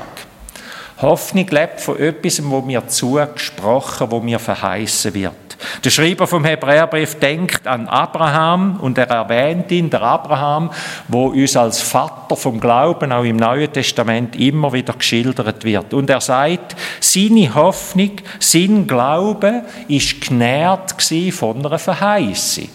Hoffnung 1.01 1.47
lebt 1.47 1.81
von 1.81 1.99
etwas, 1.99 2.41
wo 2.43 2.61
mir 2.61 2.87
zugesprochen, 2.87 4.09
wo 4.11 4.19
mir 4.19 4.39
verheißen 4.39 5.13
wird. 5.13 5.44
Der 5.83 5.89
Schreiber 5.89 6.27
vom 6.27 6.45
Hebräerbrief 6.45 7.19
denkt 7.19 7.67
an 7.67 7.87
Abraham 7.87 8.79
und 8.81 8.97
er 8.97 9.09
erwähnt 9.09 9.71
ihn, 9.71 9.89
der 9.89 10.01
Abraham, 10.01 10.71
wo 11.07 11.27
uns 11.27 11.55
als 11.55 11.81
Vater 11.81 12.35
vom 12.35 12.59
Glauben 12.59 13.11
auch 13.11 13.23
im 13.23 13.37
Neuen 13.37 13.71
Testament 13.71 14.35
immer 14.35 14.73
wieder 14.73 14.93
geschildert 14.93 15.63
wird. 15.63 15.93
Und 15.93 16.09
er 16.09 16.21
sagt, 16.21 16.75
seine 16.99 17.53
Hoffnung, 17.53 18.11
sein 18.39 18.87
Glaube 18.87 19.63
ist 19.87 20.21
genährt 20.21 20.95
von 21.31 21.65
einer 21.65 21.79
Verheißung. 21.79 22.69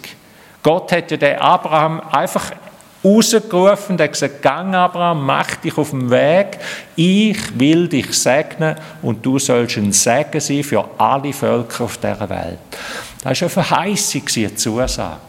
Gott 0.62 0.92
hätte 0.92 1.16
den 1.16 1.38
Abraham 1.38 2.00
einfach 2.12 2.52
rausgerufen 3.04 3.94
und 3.94 4.00
hat 4.00 4.12
gesagt, 4.12 4.42
gang 4.42 4.74
Abraham, 4.74 5.24
mach 5.24 5.56
dich 5.56 5.76
auf 5.76 5.90
den 5.90 6.10
Weg, 6.10 6.58
ich 6.96 7.58
will 7.58 7.88
dich 7.88 8.12
segnen 8.12 8.76
und 9.02 9.24
du 9.24 9.38
sollst 9.38 9.76
ein 9.78 9.92
Segen 9.92 10.40
sein 10.40 10.64
für 10.64 10.84
alle 10.98 11.32
Völker 11.32 11.84
auf 11.84 11.98
dieser 11.98 12.28
Welt. 12.28 12.58
Das 13.22 13.24
war 13.24 13.42
eine 13.42 13.50
Verheißung, 13.50 14.22
eine 14.36 14.54
Zusage. 14.54 15.20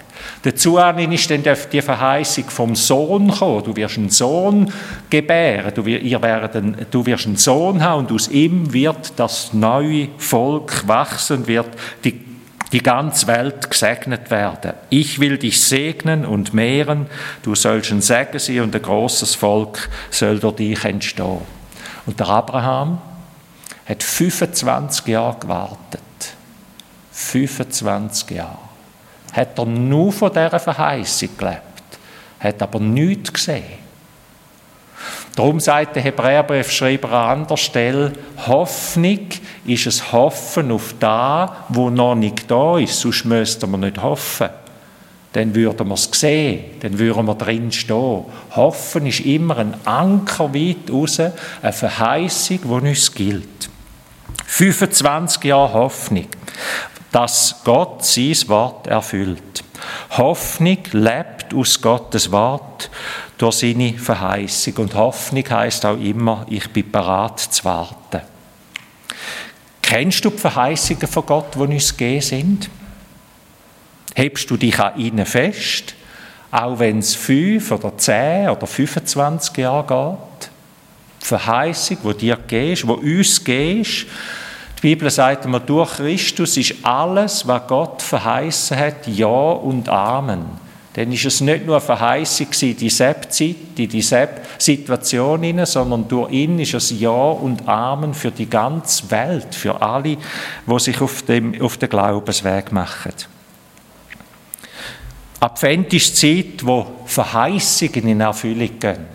Dazu 0.43 0.77
ist 0.77 1.31
dann 1.31 1.43
die 1.71 1.81
Verheißung 1.81 2.45
vom 2.49 2.75
Sohn 2.75 3.29
kommen. 3.31 3.63
Du 3.63 3.75
wirst 3.75 3.97
einen 3.97 4.09
Sohn 4.09 4.71
gebären, 5.09 5.71
du, 5.73 5.83
du 5.83 7.05
wirst 7.05 7.25
einen 7.25 7.37
Sohn 7.37 7.83
haben 7.83 8.05
und 8.05 8.11
aus 8.11 8.27
ihm 8.27 8.71
wird 8.71 9.13
das 9.15 9.53
neue 9.53 10.09
Volk 10.17 10.87
wachsen, 10.87 11.47
wird 11.47 11.69
die 12.03 12.30
die 12.71 12.81
ganze 12.81 13.27
Welt 13.27 13.69
gesegnet 13.69 14.31
werden. 14.31 14.73
Ich 14.89 15.19
will 15.19 15.37
dich 15.37 15.61
segnen 15.61 16.25
und 16.25 16.53
mehren, 16.53 17.07
du 17.43 17.55
sollst 17.55 17.91
ein 17.91 18.01
Segen 18.01 18.39
sein 18.39 18.61
und 18.61 18.75
ein 18.75 18.81
großes 18.81 19.35
Volk 19.35 19.89
soll 20.09 20.39
durch 20.39 20.55
dich 20.55 20.85
entstehen. 20.85 21.41
Und 22.05 22.19
der 22.19 22.27
Abraham 22.27 23.01
hat 23.85 24.03
25 24.03 25.07
Jahre 25.07 25.39
gewartet. 25.39 26.01
25 27.11 28.31
Jahre. 28.31 28.57
Hat 29.33 29.57
er 29.57 29.65
nur 29.65 30.11
von 30.11 30.31
dieser 30.31 30.59
Verheißung 30.59 31.29
gelebt, 31.37 31.61
hat 32.39 32.61
aber 32.61 32.79
nichts 32.79 33.31
gesehen. 33.31 33.80
Darum 35.35 35.59
sagt 35.61 35.95
der 35.95 36.03
Hebräerbriefschreiber 36.03 37.09
an 37.11 37.39
anderer 37.39 37.57
Stelle, 37.57 38.13
Hoffnung 38.47 39.29
ist 39.65 39.87
es 39.87 40.11
Hoffen 40.11 40.71
auf 40.71 40.95
da, 40.99 41.65
wo 41.69 41.89
noch 41.89 42.15
nicht 42.15 42.51
da 42.51 42.77
ist, 42.77 42.99
sonst 42.99 43.25
müssten 43.25 43.71
wir 43.71 43.77
nicht 43.77 44.01
hoffen. 44.01 44.49
Dann 45.33 45.55
würden 45.55 45.87
wir 45.87 45.93
es 45.93 46.09
sehen, 46.11 46.65
dann 46.81 46.99
würden 46.99 47.25
wir 47.25 47.35
drin 47.35 47.71
stehen. 47.71 48.25
Hoffen 48.53 49.05
ist 49.05 49.21
immer 49.21 49.57
ein 49.59 49.75
Anker 49.85 50.53
weit 50.53 50.91
raus, 50.91 51.21
eine 51.21 51.71
Verheißung, 51.71 52.59
die 52.63 52.89
uns 52.89 53.13
gilt. 53.13 53.69
25 54.47 55.45
Jahre 55.45 55.73
Hoffnung, 55.73 56.27
dass 57.13 57.61
Gott 57.63 58.03
sein 58.03 58.35
Wort 58.47 58.87
erfüllt. 58.87 59.63
Hoffnung 60.17 60.79
lebt 60.91 61.53
aus 61.53 61.81
Gottes 61.81 62.29
Wort 62.33 62.89
durch 63.41 63.55
seine 63.55 63.93
Verheißung. 63.93 64.75
Und 64.75 64.93
Hoffnung 64.93 65.49
heißt 65.49 65.85
auch 65.85 65.99
immer, 65.99 66.45
ich 66.49 66.69
bin 66.69 66.91
bereit 66.91 67.39
zu 67.39 67.65
warten. 67.65 68.21
Kennst 69.81 70.23
du 70.23 70.29
die 70.29 70.37
Verheißungen 70.37 71.07
von 71.07 71.25
Gott, 71.25 71.55
die 71.55 71.59
uns 71.59 71.97
gegeben 71.97 72.21
sind? 72.21 72.69
Hebst 74.13 74.49
du 74.49 74.57
dich 74.57 74.77
an 74.79 74.97
ihnen 74.99 75.25
fest, 75.25 75.95
auch 76.51 76.77
wenn 76.77 76.99
es 76.99 77.15
fünf 77.15 77.71
oder 77.71 77.97
zehn 77.97 78.49
oder 78.49 78.67
25 78.67 79.57
Jahre 79.57 79.87
geht? 79.87 80.51
Die 81.21 81.25
Verheißung, 81.25 81.97
die 82.03 82.13
dir 82.13 82.37
gehst, 82.47 82.83
die 82.83 82.87
uns 82.87 83.43
gehst, 83.43 84.05
die 84.77 84.81
Bibel 84.81 85.09
sagt 85.09 85.45
immer, 85.45 85.59
durch 85.59 85.93
Christus 85.93 86.57
ist 86.57 86.75
alles, 86.83 87.47
was 87.47 87.67
Gott 87.67 88.01
verheißen 88.01 88.77
hat, 88.77 89.07
Ja 89.07 89.27
und 89.27 89.89
Amen 89.89 90.70
dann 90.93 91.11
ist 91.11 91.25
es 91.25 91.39
nicht 91.39 91.65
nur 91.65 91.77
eine 91.77 91.85
Verheißung 91.85 92.47
die 92.51 92.89
Sepp-Zeit, 92.89 93.55
in 93.77 94.01
Sepp-Situation, 94.01 95.65
sondern 95.65 96.07
durch 96.07 96.31
ihn 96.31 96.59
ist 96.59 96.73
es 96.73 96.99
Ja 96.99 97.09
und 97.09 97.67
Amen 97.67 98.13
für 98.13 98.31
die 98.31 98.49
ganze 98.49 99.09
Welt, 99.09 99.55
für 99.55 99.81
alle, 99.81 100.17
die 100.67 100.79
sich 100.79 100.99
auf, 100.99 101.21
dem, 101.23 101.59
auf 101.61 101.77
den 101.77 101.89
Glaubensweg 101.89 102.73
machen. 102.73 103.13
Advent 105.39 105.93
ist 105.93 106.21
die 106.21 106.43
Zeit, 106.43 106.65
wo 106.65 106.85
Verheißungen 107.05 108.07
in 108.07 108.21
Erfüllung 108.21 108.79
gehen. 108.79 109.07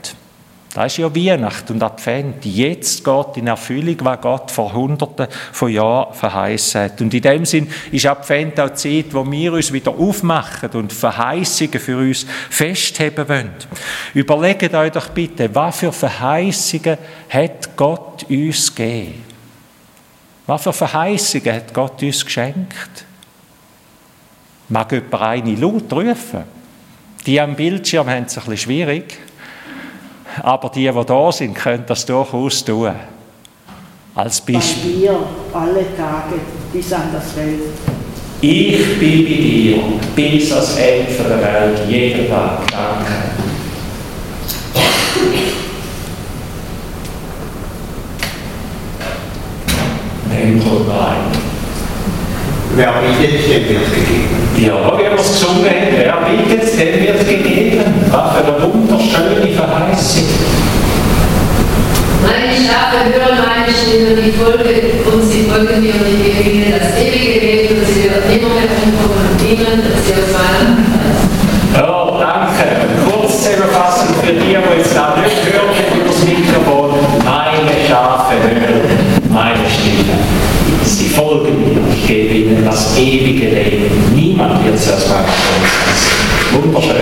Das 0.76 0.92
ist 0.92 0.98
ja 0.98 1.16
Weihnacht 1.16 1.70
und 1.70 1.82
Advent. 1.82 2.44
Jetzt 2.44 3.02
geht 3.02 3.36
in 3.38 3.46
Erfüllung, 3.46 3.96
was 4.00 4.20
Gott 4.20 4.50
vor 4.50 4.74
Hunderten 4.74 5.26
von 5.50 5.72
Jahren 5.72 6.12
verheißen 6.12 6.82
hat. 6.82 7.00
Und 7.00 7.14
in 7.14 7.22
dem 7.22 7.46
Sinn 7.46 7.66
ist 7.90 8.04
Advent 8.04 8.60
auch 8.60 8.68
die 8.68 8.74
Zeit, 8.74 9.14
wo 9.14 9.24
wir 9.24 9.54
uns 9.54 9.72
wieder 9.72 9.92
aufmachen 9.92 10.68
und 10.72 10.92
Verheißungen 10.92 11.80
für 11.80 11.96
uns 11.96 12.26
festheben 12.50 13.26
wollen. 13.26 13.54
Überlegt 14.12 14.74
euch 14.74 14.92
doch 14.92 15.08
bitte, 15.08 15.48
was 15.54 15.78
für 15.78 15.92
Verheißungen 15.92 16.98
hat 17.30 17.74
Gott 17.74 18.26
uns 18.28 18.74
gegeben? 18.74 19.24
Was 20.44 20.62
für 20.62 20.74
Verheißungen 20.74 21.54
hat 21.54 21.72
Gott 21.72 22.02
uns 22.02 22.22
geschenkt? 22.22 23.06
Mag 24.68 24.92
jemand 24.92 25.22
eine 25.22 25.54
laut 25.54 25.90
rufen? 25.90 26.44
Die 27.24 27.40
am 27.40 27.56
Bildschirm 27.56 28.10
haben 28.10 28.26
es 28.26 28.36
ein 28.36 28.44
bisschen 28.44 28.58
schwierig. 28.58 29.25
Aber 30.42 30.68
die, 30.68 30.90
die 30.90 31.04
da 31.06 31.32
sind, 31.32 31.54
können 31.54 31.84
das 31.86 32.04
durchaus 32.06 32.64
tun. 32.64 32.92
Als 34.14 34.40
Beispiel. 34.40 34.92
Bei 34.92 34.98
dir 34.98 35.18
alle 35.52 35.96
Tage 35.96 36.40
bis 36.72 36.92
an 36.92 37.02
das 37.12 37.36
Welt. 37.36 37.60
Ich 38.40 38.98
bin 38.98 39.24
bei 39.24 39.32
dir 39.32 39.82
bis 40.14 40.52
ans 40.52 40.76
Ende 40.76 41.12
der 41.12 41.42
Welt, 41.42 41.80
jeden 41.88 42.28
Tag. 42.28 42.60
Danke. 42.70 43.12
Nimm 50.28 50.62
kommt 50.62 50.88
rein. 50.90 51.35
Wer 52.74 52.92
bittet, 53.18 53.46
dem 53.48 53.68
wird 53.68 53.94
gegeben. 53.94 54.36
Ja, 54.56 54.98
wie 54.98 55.02
wir 55.02 55.14
es 55.18 55.32
gesungen 55.32 55.64
haben, 55.64 56.26
wer 56.28 56.56
bittet, 56.56 56.78
dem 56.78 57.06
wird 57.06 57.28
gegeben. 57.28 57.84
Was 58.10 58.32
für 58.36 58.44
eine 58.44 58.62
wunderschöne 58.62 59.52
Verheißung. 59.54 60.24
Meine 62.22 62.56
Schafe 62.56 63.06
hören 63.06 63.38
meine 63.38 63.72
Stimme, 63.72 64.20
die 64.20 64.32
folgen 64.32 64.80
und 65.06 65.22
sie 65.30 65.42
folgen 65.44 65.80
mir 65.80 65.94
und 65.94 66.06
ich 66.08 66.36
gebe 66.36 66.50
ihnen 66.50 66.74
das 66.78 66.96
ewige 66.98 67.38
Leben 67.40 67.78
und 67.78 67.86
sie 67.86 68.04
werden 68.10 68.30
immer 68.30 68.54
mehr 68.54 68.72
umkommen 68.82 69.30
und 69.30 69.40
dienen, 69.40 69.82
dass 69.84 70.00
sie 70.04 70.14
aus 70.14 70.32
meiner 70.34 71.06
Ja, 71.76 72.18
danke. 72.18 72.66
Kurz 73.04 73.44
zusammenfassend 73.44 74.16
für 74.22 74.32
die, 74.32 74.56
ewige 82.98 83.48
Leben. 83.48 84.14
Niemand 84.14 84.64
wird 84.64 84.78
sie 84.78 84.92
aus 84.92 85.08
meiner 85.08 85.28
Schoß 85.28 86.16
Wunderschön. 86.52 86.96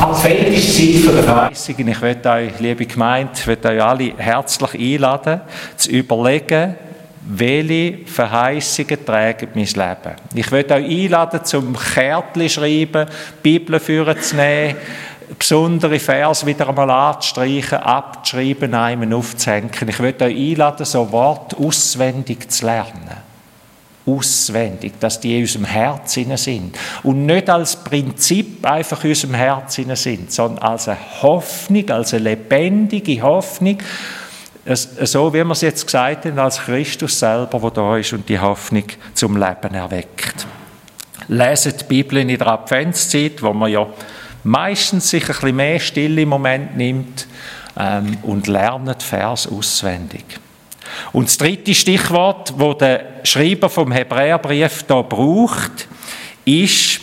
Advent 0.00 0.48
ist 0.48 0.78
die 0.78 1.04
Zeit 1.04 1.14
der 1.14 1.22
Verheißungen. 1.22 1.88
Ich 1.88 2.00
möchte 2.00 2.30
euch, 2.30 2.58
liebe 2.58 2.86
Gemeinde, 2.86 3.32
möchte 3.46 3.68
euch 3.68 3.82
alle 3.82 4.12
herzlich 4.16 4.94
einladen, 4.94 5.40
zu 5.76 5.90
überlegen, 5.90 6.74
welche 7.22 7.98
Verheißungen 8.06 9.04
tragen 9.04 9.48
mein 9.54 9.66
Leben. 9.66 10.16
Ich 10.34 10.50
möchte 10.50 10.74
euch 10.74 10.84
einladen, 10.84 11.44
zum 11.44 11.76
Kärtchen 11.76 12.48
schreiben, 12.48 13.06
Bibel 13.42 13.80
zu 13.80 14.36
nehmen, 14.36 14.76
besondere 15.38 15.98
Vers 15.98 16.44
wieder 16.44 16.68
einmal 16.68 16.90
anzustreichen, 16.90 17.78
abzuschreiben, 17.78 18.74
einem 18.74 19.12
aufzuhängen. 19.12 19.70
Ich 19.86 19.98
möchte 19.98 20.24
euch 20.24 20.36
einladen, 20.36 20.84
so 20.84 21.10
Wort 21.12 21.56
auswendig 21.56 22.50
zu 22.50 22.66
lernen 22.66 23.30
auswendig, 24.06 24.94
dass 24.98 25.20
die 25.20 25.36
in 25.36 25.42
unserem 25.42 25.66
Herzen 25.66 26.36
sind. 26.36 26.78
Und 27.02 27.26
nicht 27.26 27.48
als 27.50 27.76
Prinzip 27.76 28.64
einfach 28.66 29.02
in 29.04 29.10
unserem 29.10 29.34
Herzen 29.34 29.94
sind, 29.96 30.32
sondern 30.32 30.64
als 30.64 30.88
eine 30.88 30.98
Hoffnung, 31.22 31.88
als 31.90 32.14
eine 32.14 32.24
lebendige 32.24 33.22
Hoffnung, 33.22 33.78
so 34.64 35.32
wie 35.32 35.44
wir 35.44 35.50
es 35.50 35.60
jetzt 35.60 35.86
gesagt 35.86 36.26
haben, 36.26 36.38
als 36.38 36.60
Christus 36.60 37.18
selber, 37.18 37.58
der 37.60 37.70
da 37.70 37.96
ist 37.96 38.12
und 38.12 38.28
die 38.28 38.38
Hoffnung 38.38 38.84
zum 39.14 39.36
Leben 39.36 39.74
erweckt. 39.74 40.46
Lesen 41.28 41.74
die 41.80 41.84
Bibel 41.84 42.18
in 42.18 42.28
der 42.28 42.46
Adventszeit, 42.46 43.42
wo 43.42 43.52
man 43.52 43.70
ja 43.70 43.86
meistens 44.44 45.10
sich 45.10 45.22
ein 45.22 45.28
bisschen 45.28 45.56
mehr 45.56 45.80
Stille 45.80 46.22
im 46.22 46.28
Moment 46.28 46.76
nimmt 46.76 47.26
ähm, 47.78 48.18
und 48.22 48.46
lernt 48.46 49.02
Vers 49.02 49.46
auswendig. 49.46 50.24
Und 51.12 51.28
das 51.28 51.38
dritte 51.38 51.74
Stichwort, 51.74 52.54
wo 52.56 52.74
der 52.74 53.20
Schreiber 53.24 53.68
vom 53.68 53.92
Hebräerbrief 53.92 54.84
da 54.84 55.02
braucht, 55.02 55.88
ist 56.44 57.00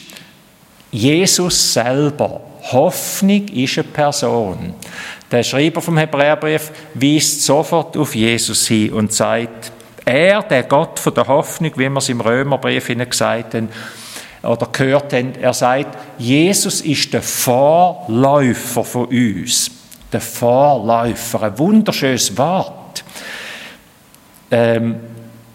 Jesus 0.92 1.74
selber. 1.74 2.42
Hoffnung 2.72 3.48
ist 3.48 3.78
eine 3.78 3.88
Person. 3.88 4.74
Der 5.32 5.44
Schreiber 5.44 5.82
vom 5.82 5.98
Hebräerbrief 5.98 6.72
weist 6.94 7.44
sofort 7.44 7.96
auf 7.98 8.16
Jesus 8.16 8.68
hin 8.68 8.94
und 8.94 9.14
sagt, 9.14 9.72
er, 10.06 10.42
der 10.44 10.64
Gott 10.64 11.00
von 11.00 11.14
der 11.14 11.28
Hoffnung, 11.28 11.72
wie 11.76 11.90
wir 11.90 11.98
es 11.98 12.10
im 12.10 12.22
Römerbrief 12.22 12.88
gesagt 12.88 13.54
haben, 13.54 13.70
oder 14.48 14.68
gehört 14.72 15.14
haben, 15.14 15.36
er 15.36 15.54
sagt, 15.54 15.98
Jesus 16.18 16.82
ist 16.82 17.14
der 17.14 17.22
Vorläufer 17.22 18.84
von 18.84 19.06
uns. 19.06 19.72
Der 20.12 20.22
Vorläufer, 20.22 21.44
ein 21.44 21.60
wunderschönes 21.60 22.38
Wort 22.38 23.04
ähm, 24.52 24.96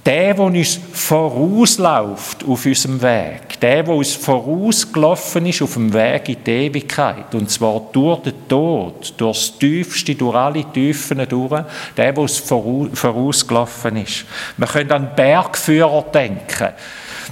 der, 0.04 0.34
der 0.34 0.44
uns 0.44 0.80
vorausläuft 0.92 2.44
auf 2.44 2.66
unserem 2.66 3.00
Weg, 3.00 3.60
der, 3.60 3.84
der 3.84 3.94
uns 3.94 4.14
vorausgelaufen 4.14 5.46
ist 5.46 5.62
auf 5.62 5.74
dem 5.74 5.92
Weg 5.92 6.28
in 6.28 6.44
die 6.44 6.50
Ewigkeit, 6.50 7.32
und 7.34 7.48
zwar 7.48 7.80
durch 7.92 8.22
den 8.22 8.48
Tod, 8.48 9.14
durch 9.16 9.38
das 9.38 9.58
Tiefste, 9.58 10.16
durch 10.16 10.34
alle 10.34 10.64
Tiefen 10.72 11.24
durch, 11.28 11.50
der, 11.96 12.12
der 12.12 12.18
uns 12.18 12.38
vorausgelaufen 12.38 13.96
ist. 13.98 14.24
Wir 14.56 14.66
können 14.66 14.90
an 14.90 15.10
Bergführer 15.14 16.04
denken. 16.12 16.70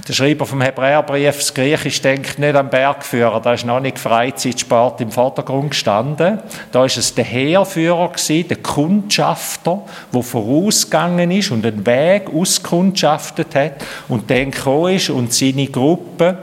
Der 0.07 0.13
Schreiber 0.13 0.47
vom 0.47 0.61
Hebräerbrief, 0.61 1.37
das 1.37 1.53
Griechisch, 1.53 2.01
denkt 2.01 2.39
nicht 2.39 2.55
an 2.55 2.69
Bergführer. 2.69 3.39
Da 3.39 3.53
ist 3.53 3.65
noch 3.65 3.79
nicht 3.79 3.99
Freizeitsport 3.99 4.99
im 4.99 5.11
Vordergrund 5.11 5.71
gestanden. 5.71 6.39
Da 6.71 6.79
war 6.79 6.85
es 6.85 7.13
der 7.13 7.23
Heerführer 7.23 8.09
gewesen, 8.09 8.47
der 8.47 8.57
Kundschafter, 8.57 9.83
der 10.11 10.23
vorausgegangen 10.23 11.29
ist 11.29 11.51
und 11.51 11.65
einen 11.65 11.85
Weg 11.85 12.33
auskundschaftet 12.33 13.53
hat 13.53 13.73
und 14.07 14.29
dann 14.31 14.51
gekommen 14.51 14.95
ist 14.95 15.11
und 15.11 15.33
seine 15.33 15.67
Gruppe, 15.67 16.37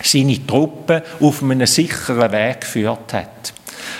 seine 0.00 0.46
Truppen 0.46 1.02
auf 1.20 1.42
einen 1.42 1.66
sicheren 1.66 2.30
Weg 2.30 2.60
geführt 2.60 3.12
hat. 3.12 3.52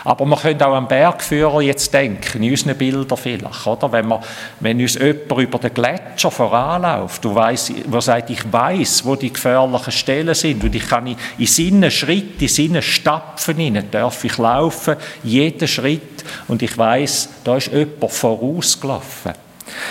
Aber 0.05 0.25
man 0.25 0.39
könnte 0.39 0.67
auch 0.67 0.75
an 0.75 0.89
Bergführer 0.89 1.61
jetzt 1.63 1.93
denken, 1.93 2.43
in 2.43 2.51
unseren 2.51 2.77
Bildern 2.77 3.19
vielleicht, 3.19 3.67
oder? 3.67 3.93
Wenn, 3.93 4.07
man, 4.07 4.21
wenn 4.61 4.81
uns 4.81 4.95
jemand 4.95 5.39
über 5.39 5.59
den 5.59 5.75
Gletscher 5.75 6.31
voranläuft, 6.31 7.25
weiss, 7.25 7.73
der 7.85 8.01
sagt, 8.01 8.31
ich 8.31 8.53
weiß, 8.53 9.05
wo 9.05 9.17
die 9.17 9.33
gefährlichen 9.33 9.93
Stellen 9.93 10.35
sind 10.35 10.63
und 10.65 10.75
ich 10.75 10.87
kann 10.87 11.07
in, 11.07 11.17
in 11.39 11.47
seinen 11.47 11.91
Schritt, 11.91 12.41
in 12.43 12.49
seinen 12.49 12.83
Stapfen 12.83 13.57
hinein, 13.57 13.89
darf 13.91 14.25
ich 14.25 14.39
laufen, 14.39 14.97
jeden 15.23 15.69
Schritt 15.69 16.25
und 16.49 16.63
ich 16.63 16.77
weiß, 16.77 17.29
da 17.45 17.57
ist 17.57 17.73
jemand 17.73 18.13
vorausgelaufen. 18.13 19.33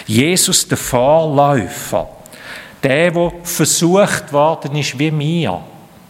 Jesus, 0.06 0.68
der 0.68 0.78
Vorläufer, 0.78 2.10
der, 2.84 3.12
der 3.12 3.32
versucht 3.44 4.32
worden 4.34 4.76
ist 4.76 4.98
wie 4.98 5.12
mir, 5.12 5.62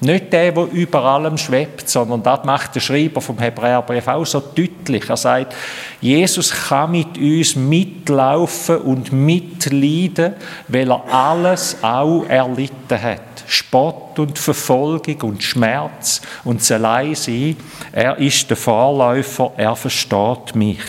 nicht 0.02 0.34
der, 0.34 0.52
der 0.52 0.64
über 0.72 1.04
allem 1.04 1.38
schwebt, 1.38 1.88
sondern 1.88 2.24
das 2.24 2.44
macht 2.44 2.74
der 2.74 2.80
Schreiber 2.80 3.22
vom 3.22 3.38
Hebräerbrief 3.38 4.08
auch 4.08 4.26
so 4.26 4.40
deutlich. 4.40 5.08
Er 5.08 5.18
sagt, 5.18 5.56
Jesus 6.02 6.52
kann 6.52 6.92
mit 6.92 7.20
uns 7.20 7.56
mitlaufen 7.56 8.78
und 8.78 9.12
mitleiden, 9.12 10.34
weil 10.68 10.92
er 10.92 11.04
alles 11.14 11.78
auch 11.84 12.26
erlitten 12.28 13.00
hat. 13.00 13.44
Spott 13.46 14.18
und 14.18 14.40
Verfolgung 14.40 15.22
und 15.22 15.44
Schmerz 15.44 16.22
und 16.46 16.62
das 16.62 16.72
Alleinsein. 16.72 17.58
Er 17.92 18.18
ist 18.18 18.50
der 18.50 18.58
Vorläufer, 18.58 19.52
er 19.56 19.76
versteht 19.76 20.56
mich. 20.56 20.80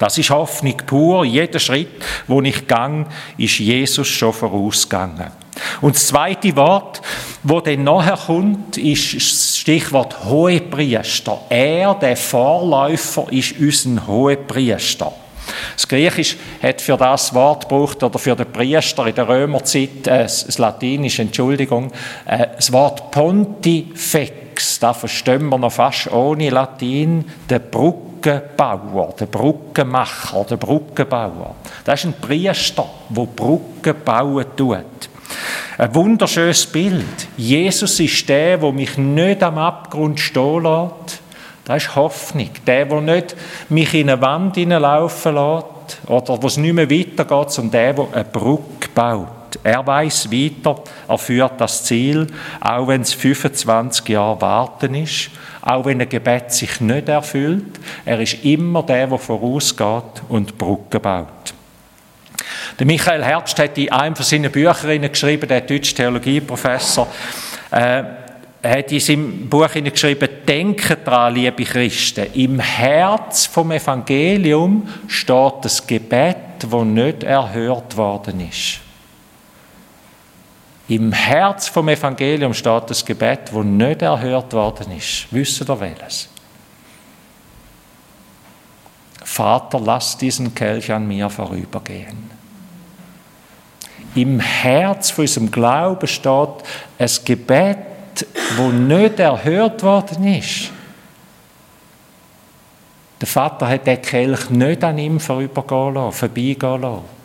Das 0.00 0.18
ist 0.18 0.30
Hoffnung 0.30 0.78
pur. 0.78 1.24
Jeder 1.24 1.60
Schritt, 1.60 2.02
wo 2.26 2.40
ich 2.42 2.66
gang, 2.66 3.06
ist 3.36 3.58
Jesus 3.58 4.08
schon 4.08 4.32
vorausgegangen. 4.32 5.30
Und 5.80 5.94
das 5.94 6.06
zweite 6.06 6.54
Wort, 6.56 7.00
wo 7.42 7.60
dann 7.60 7.84
nachher 7.84 8.16
kommt, 8.16 8.76
ist 8.76 9.14
das 9.14 9.56
Stichwort 9.56 10.24
Hohepriester. 10.24 11.40
Er, 11.48 11.94
der 11.94 12.16
Vorläufer, 12.16 13.26
ist 13.30 13.58
unser 13.58 14.06
Hohepriester. 14.06 15.12
Das 15.74 15.88
Griechisch 15.88 16.36
hat 16.62 16.80
für 16.80 16.96
das 16.96 17.34
Wort 17.34 17.68
gebraucht, 17.68 18.02
oder 18.02 18.18
für 18.18 18.36
den 18.36 18.50
Priester 18.52 19.06
in 19.06 19.14
der 19.14 19.28
Römerzeit, 19.28 20.06
äh, 20.06 20.22
das 20.22 20.58
Latinisch, 20.58 21.18
Entschuldigung, 21.18 21.90
äh, 22.26 22.46
das 22.56 22.72
Wort 22.72 23.10
Pontifex. 23.10 24.78
Da 24.78 24.92
verstehen 24.92 25.48
wir 25.48 25.58
noch 25.58 25.72
fast 25.72 26.10
ohne 26.12 26.50
Latin, 26.50 27.24
der 27.48 27.60
Brückenbauer, 27.60 29.14
der 29.18 29.26
Brückenmacher, 29.26 30.44
der 30.44 30.56
Brückenbauer. 30.56 31.54
Das 31.84 32.00
ist 32.00 32.06
ein 32.06 32.14
Priester, 32.20 32.86
der 33.08 33.22
Brücken 33.22 33.94
bauen 34.04 34.44
tut. 34.56 35.09
Ein 35.80 35.94
wunderschönes 35.94 36.66
Bild. 36.66 37.06
Jesus 37.38 37.98
ist 38.00 38.28
der, 38.28 38.58
der 38.58 38.70
mich 38.70 38.98
nicht 38.98 39.42
am 39.42 39.56
Abgrund 39.56 40.20
stehen 40.20 40.64
lässt. 40.64 41.22
Das 41.64 41.84
ist 41.84 41.96
Hoffnung. 41.96 42.50
Der, 42.66 42.84
der 42.84 43.00
nicht 43.00 43.34
mich 43.70 43.94
in 43.94 44.10
eine 44.10 44.20
Wand 44.20 44.56
hineinlaufen 44.56 45.34
lässt 45.34 46.06
oder 46.06 46.42
wo 46.42 46.48
es 46.48 46.58
nicht 46.58 46.74
mehr 46.74 46.90
weitergeht, 46.90 47.50
sondern 47.52 47.70
der, 47.70 47.92
der 47.94 48.08
eine 48.12 48.24
Brücke 48.24 48.90
baut. 48.94 49.58
Er 49.64 49.86
weiß 49.86 50.30
weiter, 50.30 50.82
er 51.08 51.16
führt 51.16 51.58
das 51.58 51.82
Ziel, 51.84 52.26
auch 52.60 52.86
wenn 52.86 53.00
es 53.00 53.14
25 53.14 54.06
Jahre 54.06 54.38
warten 54.38 54.94
ist, 54.94 55.30
auch 55.62 55.86
wenn 55.86 56.02
ein 56.02 56.10
Gebet 56.10 56.52
sich 56.52 56.78
nicht 56.82 57.08
erfüllt. 57.08 57.80
Er 58.04 58.20
ist 58.20 58.44
immer 58.44 58.82
der, 58.82 59.06
der 59.06 59.18
vorausgeht 59.18 60.24
und 60.28 60.58
Brücken 60.58 61.00
baut. 61.00 61.54
Der 62.80 62.86
Michael 62.86 63.22
Herbst 63.22 63.58
hat 63.58 63.76
in 63.76 63.92
einem 63.92 64.16
von 64.16 64.24
seinen 64.24 64.50
Büchern 64.50 65.02
geschrieben, 65.02 65.46
der 65.46 65.60
deutsche 65.60 65.94
Theologieprofessor, 65.94 67.06
äh, 67.72 68.02
hat 68.62 68.90
in 68.90 69.00
seinem 69.00 69.50
Buch 69.50 69.68
geschrieben, 69.70 70.28
denke 70.48 70.96
daran, 70.96 71.34
liebe 71.34 71.62
Christen, 71.62 72.32
im 72.32 72.58
Herz 72.58 73.44
vom 73.44 73.70
Evangelium 73.72 74.88
steht 75.08 75.54
das 75.60 75.86
Gebet, 75.86 76.36
das 76.58 76.84
nicht 76.84 77.22
erhört 77.22 77.94
worden 77.98 78.48
ist. 78.48 78.80
Im 80.88 81.12
Herz 81.12 81.68
vom 81.68 81.86
Evangelium 81.86 82.54
steht 82.54 82.84
das 82.88 83.04
Gebet, 83.04 83.50
das 83.52 83.62
nicht 83.62 84.00
erhört 84.00 84.54
worden 84.54 84.96
ist. 84.96 85.26
Wissen 85.30 85.66
ihr 85.68 85.80
welches? 85.80 86.30
Vater, 89.22 89.78
lass 89.80 90.16
diesen 90.16 90.54
Kelch 90.54 90.90
an 90.90 91.06
mir 91.06 91.28
vorübergehen 91.28 92.39
im 94.14 94.40
Herz 94.40 95.10
von 95.10 95.22
unserem 95.22 95.50
Glauben 95.50 96.06
steht 96.06 96.48
ein 96.98 97.10
Gebet, 97.24 97.78
wo 98.56 98.68
nicht 98.70 99.18
erhört 99.20 99.82
worden 99.82 100.26
ist. 100.34 100.70
Der 103.20 103.28
Vater 103.28 103.68
hat 103.68 103.86
den 103.86 104.00
Kelch 104.00 104.50
nicht 104.50 104.82
an 104.82 104.98
ihm 104.98 105.20
vorübergehen 105.20 105.94
lassen, 105.94 106.12
vorbeigehen 106.12 106.80
lassen. 106.80 107.20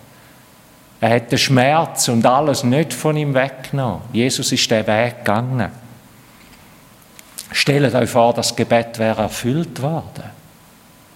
Er 0.99 1.09
hat 1.15 1.31
den 1.31 1.37
Schmerz 1.37 2.07
und 2.07 2.25
alles 2.25 2.63
nicht 2.63 2.93
von 2.93 3.15
ihm 3.15 3.33
weggenommen. 3.33 4.01
Jesus 4.11 4.51
ist 4.51 4.69
den 4.69 4.85
Weg 4.87 5.19
gegangen. 5.19 5.71
Stellt 7.51 7.95
euch 7.95 8.09
vor, 8.09 8.33
das 8.33 8.55
Gebet 8.55 8.99
wäre 8.99 9.23
erfüllt 9.23 9.81
worden. 9.81 10.23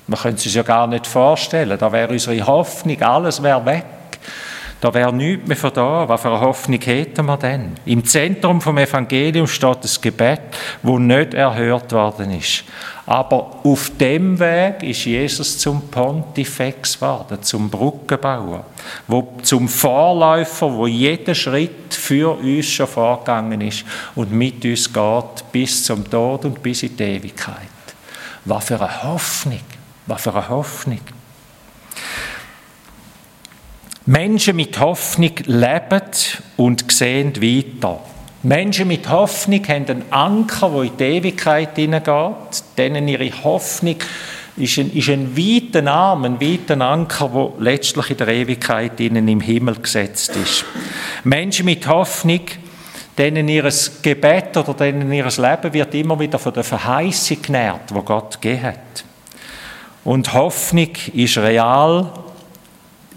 Man 0.07 0.19
könnte 0.19 0.37
es 0.37 0.43
sich 0.43 0.53
ja 0.53 0.63
gar 0.63 0.87
nicht 0.87 1.05
vorstellen. 1.05 1.77
Da 1.77 1.91
wäre 1.91 2.11
unsere 2.11 2.45
Hoffnung, 2.45 3.01
alles 3.01 3.43
wäre 3.43 3.65
weg. 3.65 3.85
Da 4.81 4.93
wäre 4.93 5.11
nichts 5.11 5.45
mehr 5.45 5.57
von 5.57 5.73
da. 5.73 6.07
Was 6.07 6.21
für 6.21 6.29
eine 6.29 6.39
Hoffnung 6.39 6.79
hätten 6.79 7.25
wir 7.25 7.37
denn? 7.37 7.75
Im 7.85 8.05
Zentrum 8.05 8.61
vom 8.61 8.77
Evangelium 8.77 9.45
steht 9.45 9.83
das 9.83 9.99
Gebet, 9.99 10.39
wo 10.81 10.97
nicht 10.97 11.33
erhört 11.33 11.91
worden 11.91 12.31
ist. 12.31 12.63
Aber 13.05 13.59
auf 13.63 13.91
dem 13.99 14.39
Weg 14.39 14.83
ist 14.83 15.03
Jesus 15.03 15.57
zum 15.57 15.89
Pontifex 15.89 16.95
geworden, 16.95 17.41
zum 17.41 17.69
Brückenbauer, 17.69 18.65
wo 19.07 19.33
zum 19.41 19.67
Vorläufer, 19.67 20.71
wo 20.71 20.87
jeder 20.87 21.35
Schritt 21.35 21.93
für 21.93 22.37
uns 22.37 22.67
schon 22.67 22.87
vorgegangen 22.87 23.59
ist 23.61 23.83
und 24.15 24.31
mit 24.31 24.63
uns 24.63 24.93
geht 24.93 25.51
bis 25.51 25.83
zum 25.83 26.09
Tod 26.09 26.45
und 26.45 26.63
bis 26.63 26.83
in 26.83 26.95
die 26.95 27.03
Ewigkeit. 27.03 27.55
Was 28.45 28.65
für 28.65 28.79
eine 28.79 29.03
Hoffnung! 29.03 29.61
Was 30.05 30.21
für 30.21 30.33
eine 30.33 30.47
Hoffnung! 30.47 31.01
Menschen 34.09 34.55
mit 34.55 34.79
Hoffnung 34.79 35.33
leben 35.45 36.01
und 36.57 36.91
sehen 36.91 37.35
weiter. 37.35 37.99
Menschen 38.41 38.87
mit 38.87 39.07
Hoffnung 39.07 39.63
haben 39.67 39.85
einen 39.85 40.11
Anker, 40.11 40.71
der 40.71 40.81
in 40.81 40.97
die 40.97 41.03
Ewigkeit 41.03 41.75
hineingeht. 41.75 42.63
Denen 42.75 43.07
ihre 43.07 43.31
Hoffnung 43.43 43.97
ist 44.57 44.79
ein, 44.79 44.91
ist 44.93 45.09
ein 45.09 45.37
weiter 45.37 45.85
Arm, 45.85 46.23
ein 46.23 46.41
weiter 46.41 46.81
Anker, 46.81 47.29
der 47.31 47.63
letztlich 47.63 48.09
in 48.09 48.17
der 48.17 48.29
Ewigkeit 48.29 48.99
ihnen 48.99 49.27
im 49.27 49.41
Himmel 49.41 49.75
gesetzt 49.75 50.35
ist. 50.35 50.65
Menschen 51.23 51.65
mit 51.65 51.85
Hoffnung, 51.85 52.41
denen 53.15 53.47
ihr 53.47 53.69
Gebet 54.01 54.57
oder 54.57 54.73
denen 54.73 55.13
ihr 55.13 55.25
Leben 55.25 55.71
wird 55.71 55.93
immer 55.93 56.19
wieder 56.19 56.39
von 56.39 56.53
der 56.55 56.63
Verheißung 56.63 57.43
genährt, 57.43 57.93
wo 57.93 58.01
Gott 58.01 58.41
gegeben 58.41 58.63
hat. 58.63 59.05
Und 60.03 60.33
Hoffnung 60.33 60.93
ist 61.13 61.37
real, 61.37 62.11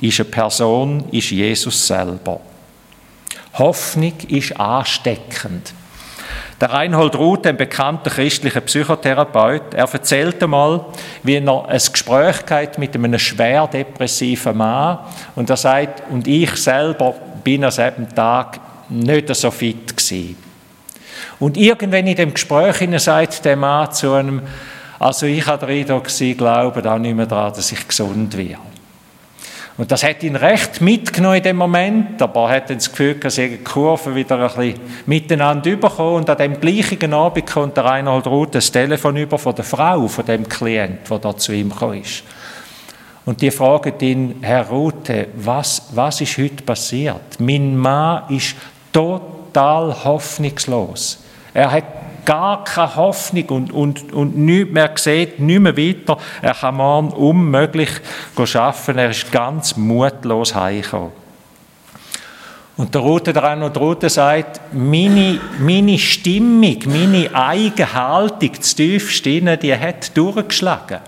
ist 0.03 0.21
eine 0.21 0.29
Person, 0.29 1.05
ist 1.11 1.31
Jesus 1.31 1.87
selber. 1.87 2.41
Hoffnung 3.55 4.15
ist 4.29 4.59
ansteckend. 4.59 5.73
Der 6.61 6.71
Reinhold 6.71 7.17
Ruth, 7.17 7.47
ein 7.47 7.57
bekannter 7.57 8.11
christlicher 8.11 8.61
Psychotherapeut, 8.61 9.75
er 9.75 9.93
erzählte 9.93 10.47
mal, 10.47 10.85
wie 11.23 11.37
er 11.37 11.69
ein 11.69 11.81
Gespräch 11.93 12.79
mit 12.79 12.95
einem 12.95 13.19
schwer 13.19 13.67
depressiven 13.67 14.57
Mann 14.57 14.99
und 15.35 15.51
er 15.51 15.57
sagt, 15.57 16.05
und 16.11 16.27
ich 16.27 16.55
selber 16.57 17.15
bin 17.43 17.65
an 17.65 17.71
diesem 17.71 18.15
Tag 18.15 18.61
nicht 18.89 19.35
so 19.35 19.51
fit 19.51 19.97
gewesen. 19.97 20.37
Und 21.41 21.57
irgendwann 21.57 22.07
in 22.07 22.17
dem 22.17 22.35
Gespräch 22.35 22.89
sagt 23.01 23.45
der 23.45 23.57
Mann 23.57 23.91
zu 23.93 24.13
einem, 24.13 24.43
also 24.99 25.27
ich 25.27 25.45
habe 25.47 25.67
den 25.67 25.81
Eindruck, 25.81 26.09
Sie 26.09 26.37
glauben 26.37 27.03
nicht 27.03 27.17
mehr 27.17 27.27
daran, 27.27 27.53
dass 27.55 27.73
ich 27.73 27.89
gesund 27.89 28.37
werde. 28.37 28.72
Und 29.79 29.91
das 29.91 30.05
hat 30.05 30.23
ihn 30.23 30.37
recht 30.37 30.83
mitgenommen 30.83 31.37
in 31.37 31.43
dem 31.43 31.57
Moment, 31.57 32.21
aber 32.21 32.51
er 32.51 32.57
hat 32.57 32.71
das 32.71 32.91
Gefühl, 32.91 33.15
dass 33.15 33.37
die 33.37 33.57
Kurve 33.59 34.15
wieder 34.15 34.39
ein 34.39 34.47
bisschen 34.47 34.81
miteinander 35.07 35.71
überkommen 35.71 36.17
und 36.17 36.31
an 36.31 36.37
dem 36.37 36.61
gleichen 36.61 37.15
Abend 37.15 37.51
kommt 37.51 37.77
der 37.77 37.87
Reinhold 37.87 38.27
Ruth 38.27 38.55
das 38.55 38.71
Telefon 38.71 39.17
über 39.17 39.39
von 39.39 39.55
der 39.55 39.65
Frau, 39.65 40.07
von 40.09 40.27
dem 40.27 40.47
Klient, 40.47 41.09
der 41.09 41.19
da 41.19 41.37
zu 41.37 41.53
ihm 41.53 41.71
gekommen 41.71 42.03
ist. 42.03 42.23
Und 43.25 43.41
die 43.41 43.51
fragt 43.51 44.03
ihn, 44.03 44.37
Herr 44.43 44.69
Rute, 44.69 45.29
was, 45.37 45.89
was 45.95 46.21
ist 46.21 46.37
heute 46.39 46.63
passiert? 46.65 47.39
Mein 47.39 47.77
Mann 47.77 48.25
ist 48.29 48.57
total 48.93 50.05
hoffnungslos. 50.05 51.23
Er 51.55 51.71
hat 51.71 51.85
gar 52.25 52.65
keine 52.65 52.97
Hoffnung 52.97 53.45
und, 53.49 53.73
und, 53.73 54.13
und 54.13 54.37
nichts 54.37 54.73
mehr 54.73 54.91
sieht, 54.97 55.41
nicht 55.41 55.61
mehr 55.61 55.77
weiter. 55.77 56.19
Er 56.41 56.55
kann 56.55 56.77
morgen 56.77 57.11
unmöglich 57.11 57.91
arbeiten. 58.37 58.99
Er 58.99 59.11
ist 59.11 59.31
ganz 59.33 59.77
mutlos 59.77 60.55
heimgekommen. 60.55 61.23
Und 62.77 62.95
der 62.95 63.03
Rote 63.03 63.33
dran 63.33 63.63
und 63.63 63.77
der 63.77 63.83
Rote 63.83 64.09
sagt, 64.09 64.61
meine, 64.73 65.39
meine 65.61 65.99
Stimmung, 65.99 66.79
meine 66.87 67.29
eigene 67.35 67.93
Haltung, 67.93 68.51
das 68.57 68.75
tiefste 68.75 69.31
innen, 69.31 69.59
die 69.61 69.77
hat 69.77 70.17
durchgeschlagen. 70.17 71.01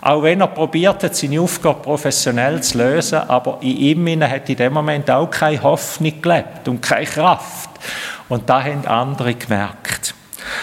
Auch 0.00 0.22
wenn 0.22 0.40
er 0.40 0.46
probiert 0.46 1.02
hat, 1.02 1.16
seine 1.16 1.40
Aufgabe 1.40 1.82
professionell 1.82 2.62
zu 2.62 2.78
lösen, 2.78 3.18
aber 3.18 3.58
in 3.60 4.06
ihm 4.06 4.22
hat 4.22 4.48
in 4.48 4.56
dem 4.56 4.72
Moment 4.72 5.10
auch 5.10 5.28
keine 5.28 5.60
Hoffnung 5.60 6.22
gelebt 6.22 6.68
und 6.68 6.80
keine 6.80 7.04
Kraft. 7.04 7.70
Und 8.28 8.48
da 8.48 8.62
haben 8.62 8.86
andere 8.86 9.34
gemerkt. 9.34 10.14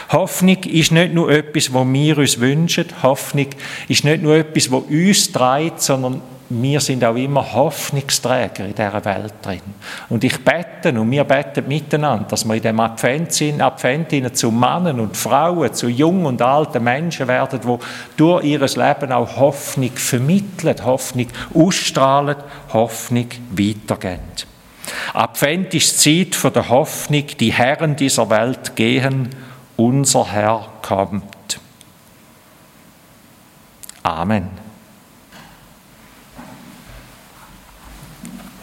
Hoffnung 0.09 0.57
ist 0.63 0.91
nicht 0.91 1.13
nur 1.13 1.31
etwas, 1.31 1.73
was 1.73 1.87
wir 1.87 2.17
uns 2.17 2.39
wünschen. 2.39 2.85
Hoffnung 3.01 3.47
ist 3.87 4.03
nicht 4.03 4.21
nur 4.21 4.35
etwas, 4.35 4.71
was 4.71 4.83
uns 4.83 5.31
treibt, 5.31 5.81
sondern 5.81 6.21
wir 6.49 6.79
sind 6.79 7.03
auch 7.03 7.15
immer 7.15 7.53
Hoffnungsträger 7.53 8.65
in 8.65 8.75
dieser 8.75 9.03
Welt 9.03 9.33
drin. 9.41 9.61
Und 10.09 10.23
ich 10.23 10.37
bete 10.43 10.89
und 10.99 11.09
wir 11.09 11.23
beten 11.23 11.67
miteinander, 11.67 12.27
dass 12.29 12.45
wir 12.45 12.55
in 12.55 12.61
dem 12.61 12.79
Advent 12.79 13.33
sind, 13.33 13.61
Advent 13.61 14.37
zu 14.37 14.51
Männern 14.51 14.99
und 14.99 15.17
Frauen, 15.17 15.73
zu 15.73 15.87
jungen 15.87 16.27
und 16.27 16.41
alten 16.41 16.83
Menschen 16.83 17.27
werden, 17.27 17.59
die 17.61 17.77
durch 18.15 18.43
ihr 18.45 18.59
Leben 18.59 19.11
auch 19.11 19.37
Hoffnung 19.37 19.91
vermitteln, 19.95 20.75
Hoffnung 20.85 21.27
ausstrahlen, 21.53 22.37
Hoffnung 22.71 23.27
weitergeben. 23.49 24.21
Advent 25.13 25.73
ist 25.73 26.05
die 26.05 26.29
Zeit 26.29 26.55
der 26.55 26.69
Hoffnung, 26.69 27.25
die 27.39 27.53
Herren 27.53 27.95
dieser 27.95 28.29
Welt 28.29 28.75
gehen 28.75 29.29
unser 29.77 30.25
Herr 30.25 30.67
kommt. 30.81 31.59
Amen. 34.03 34.64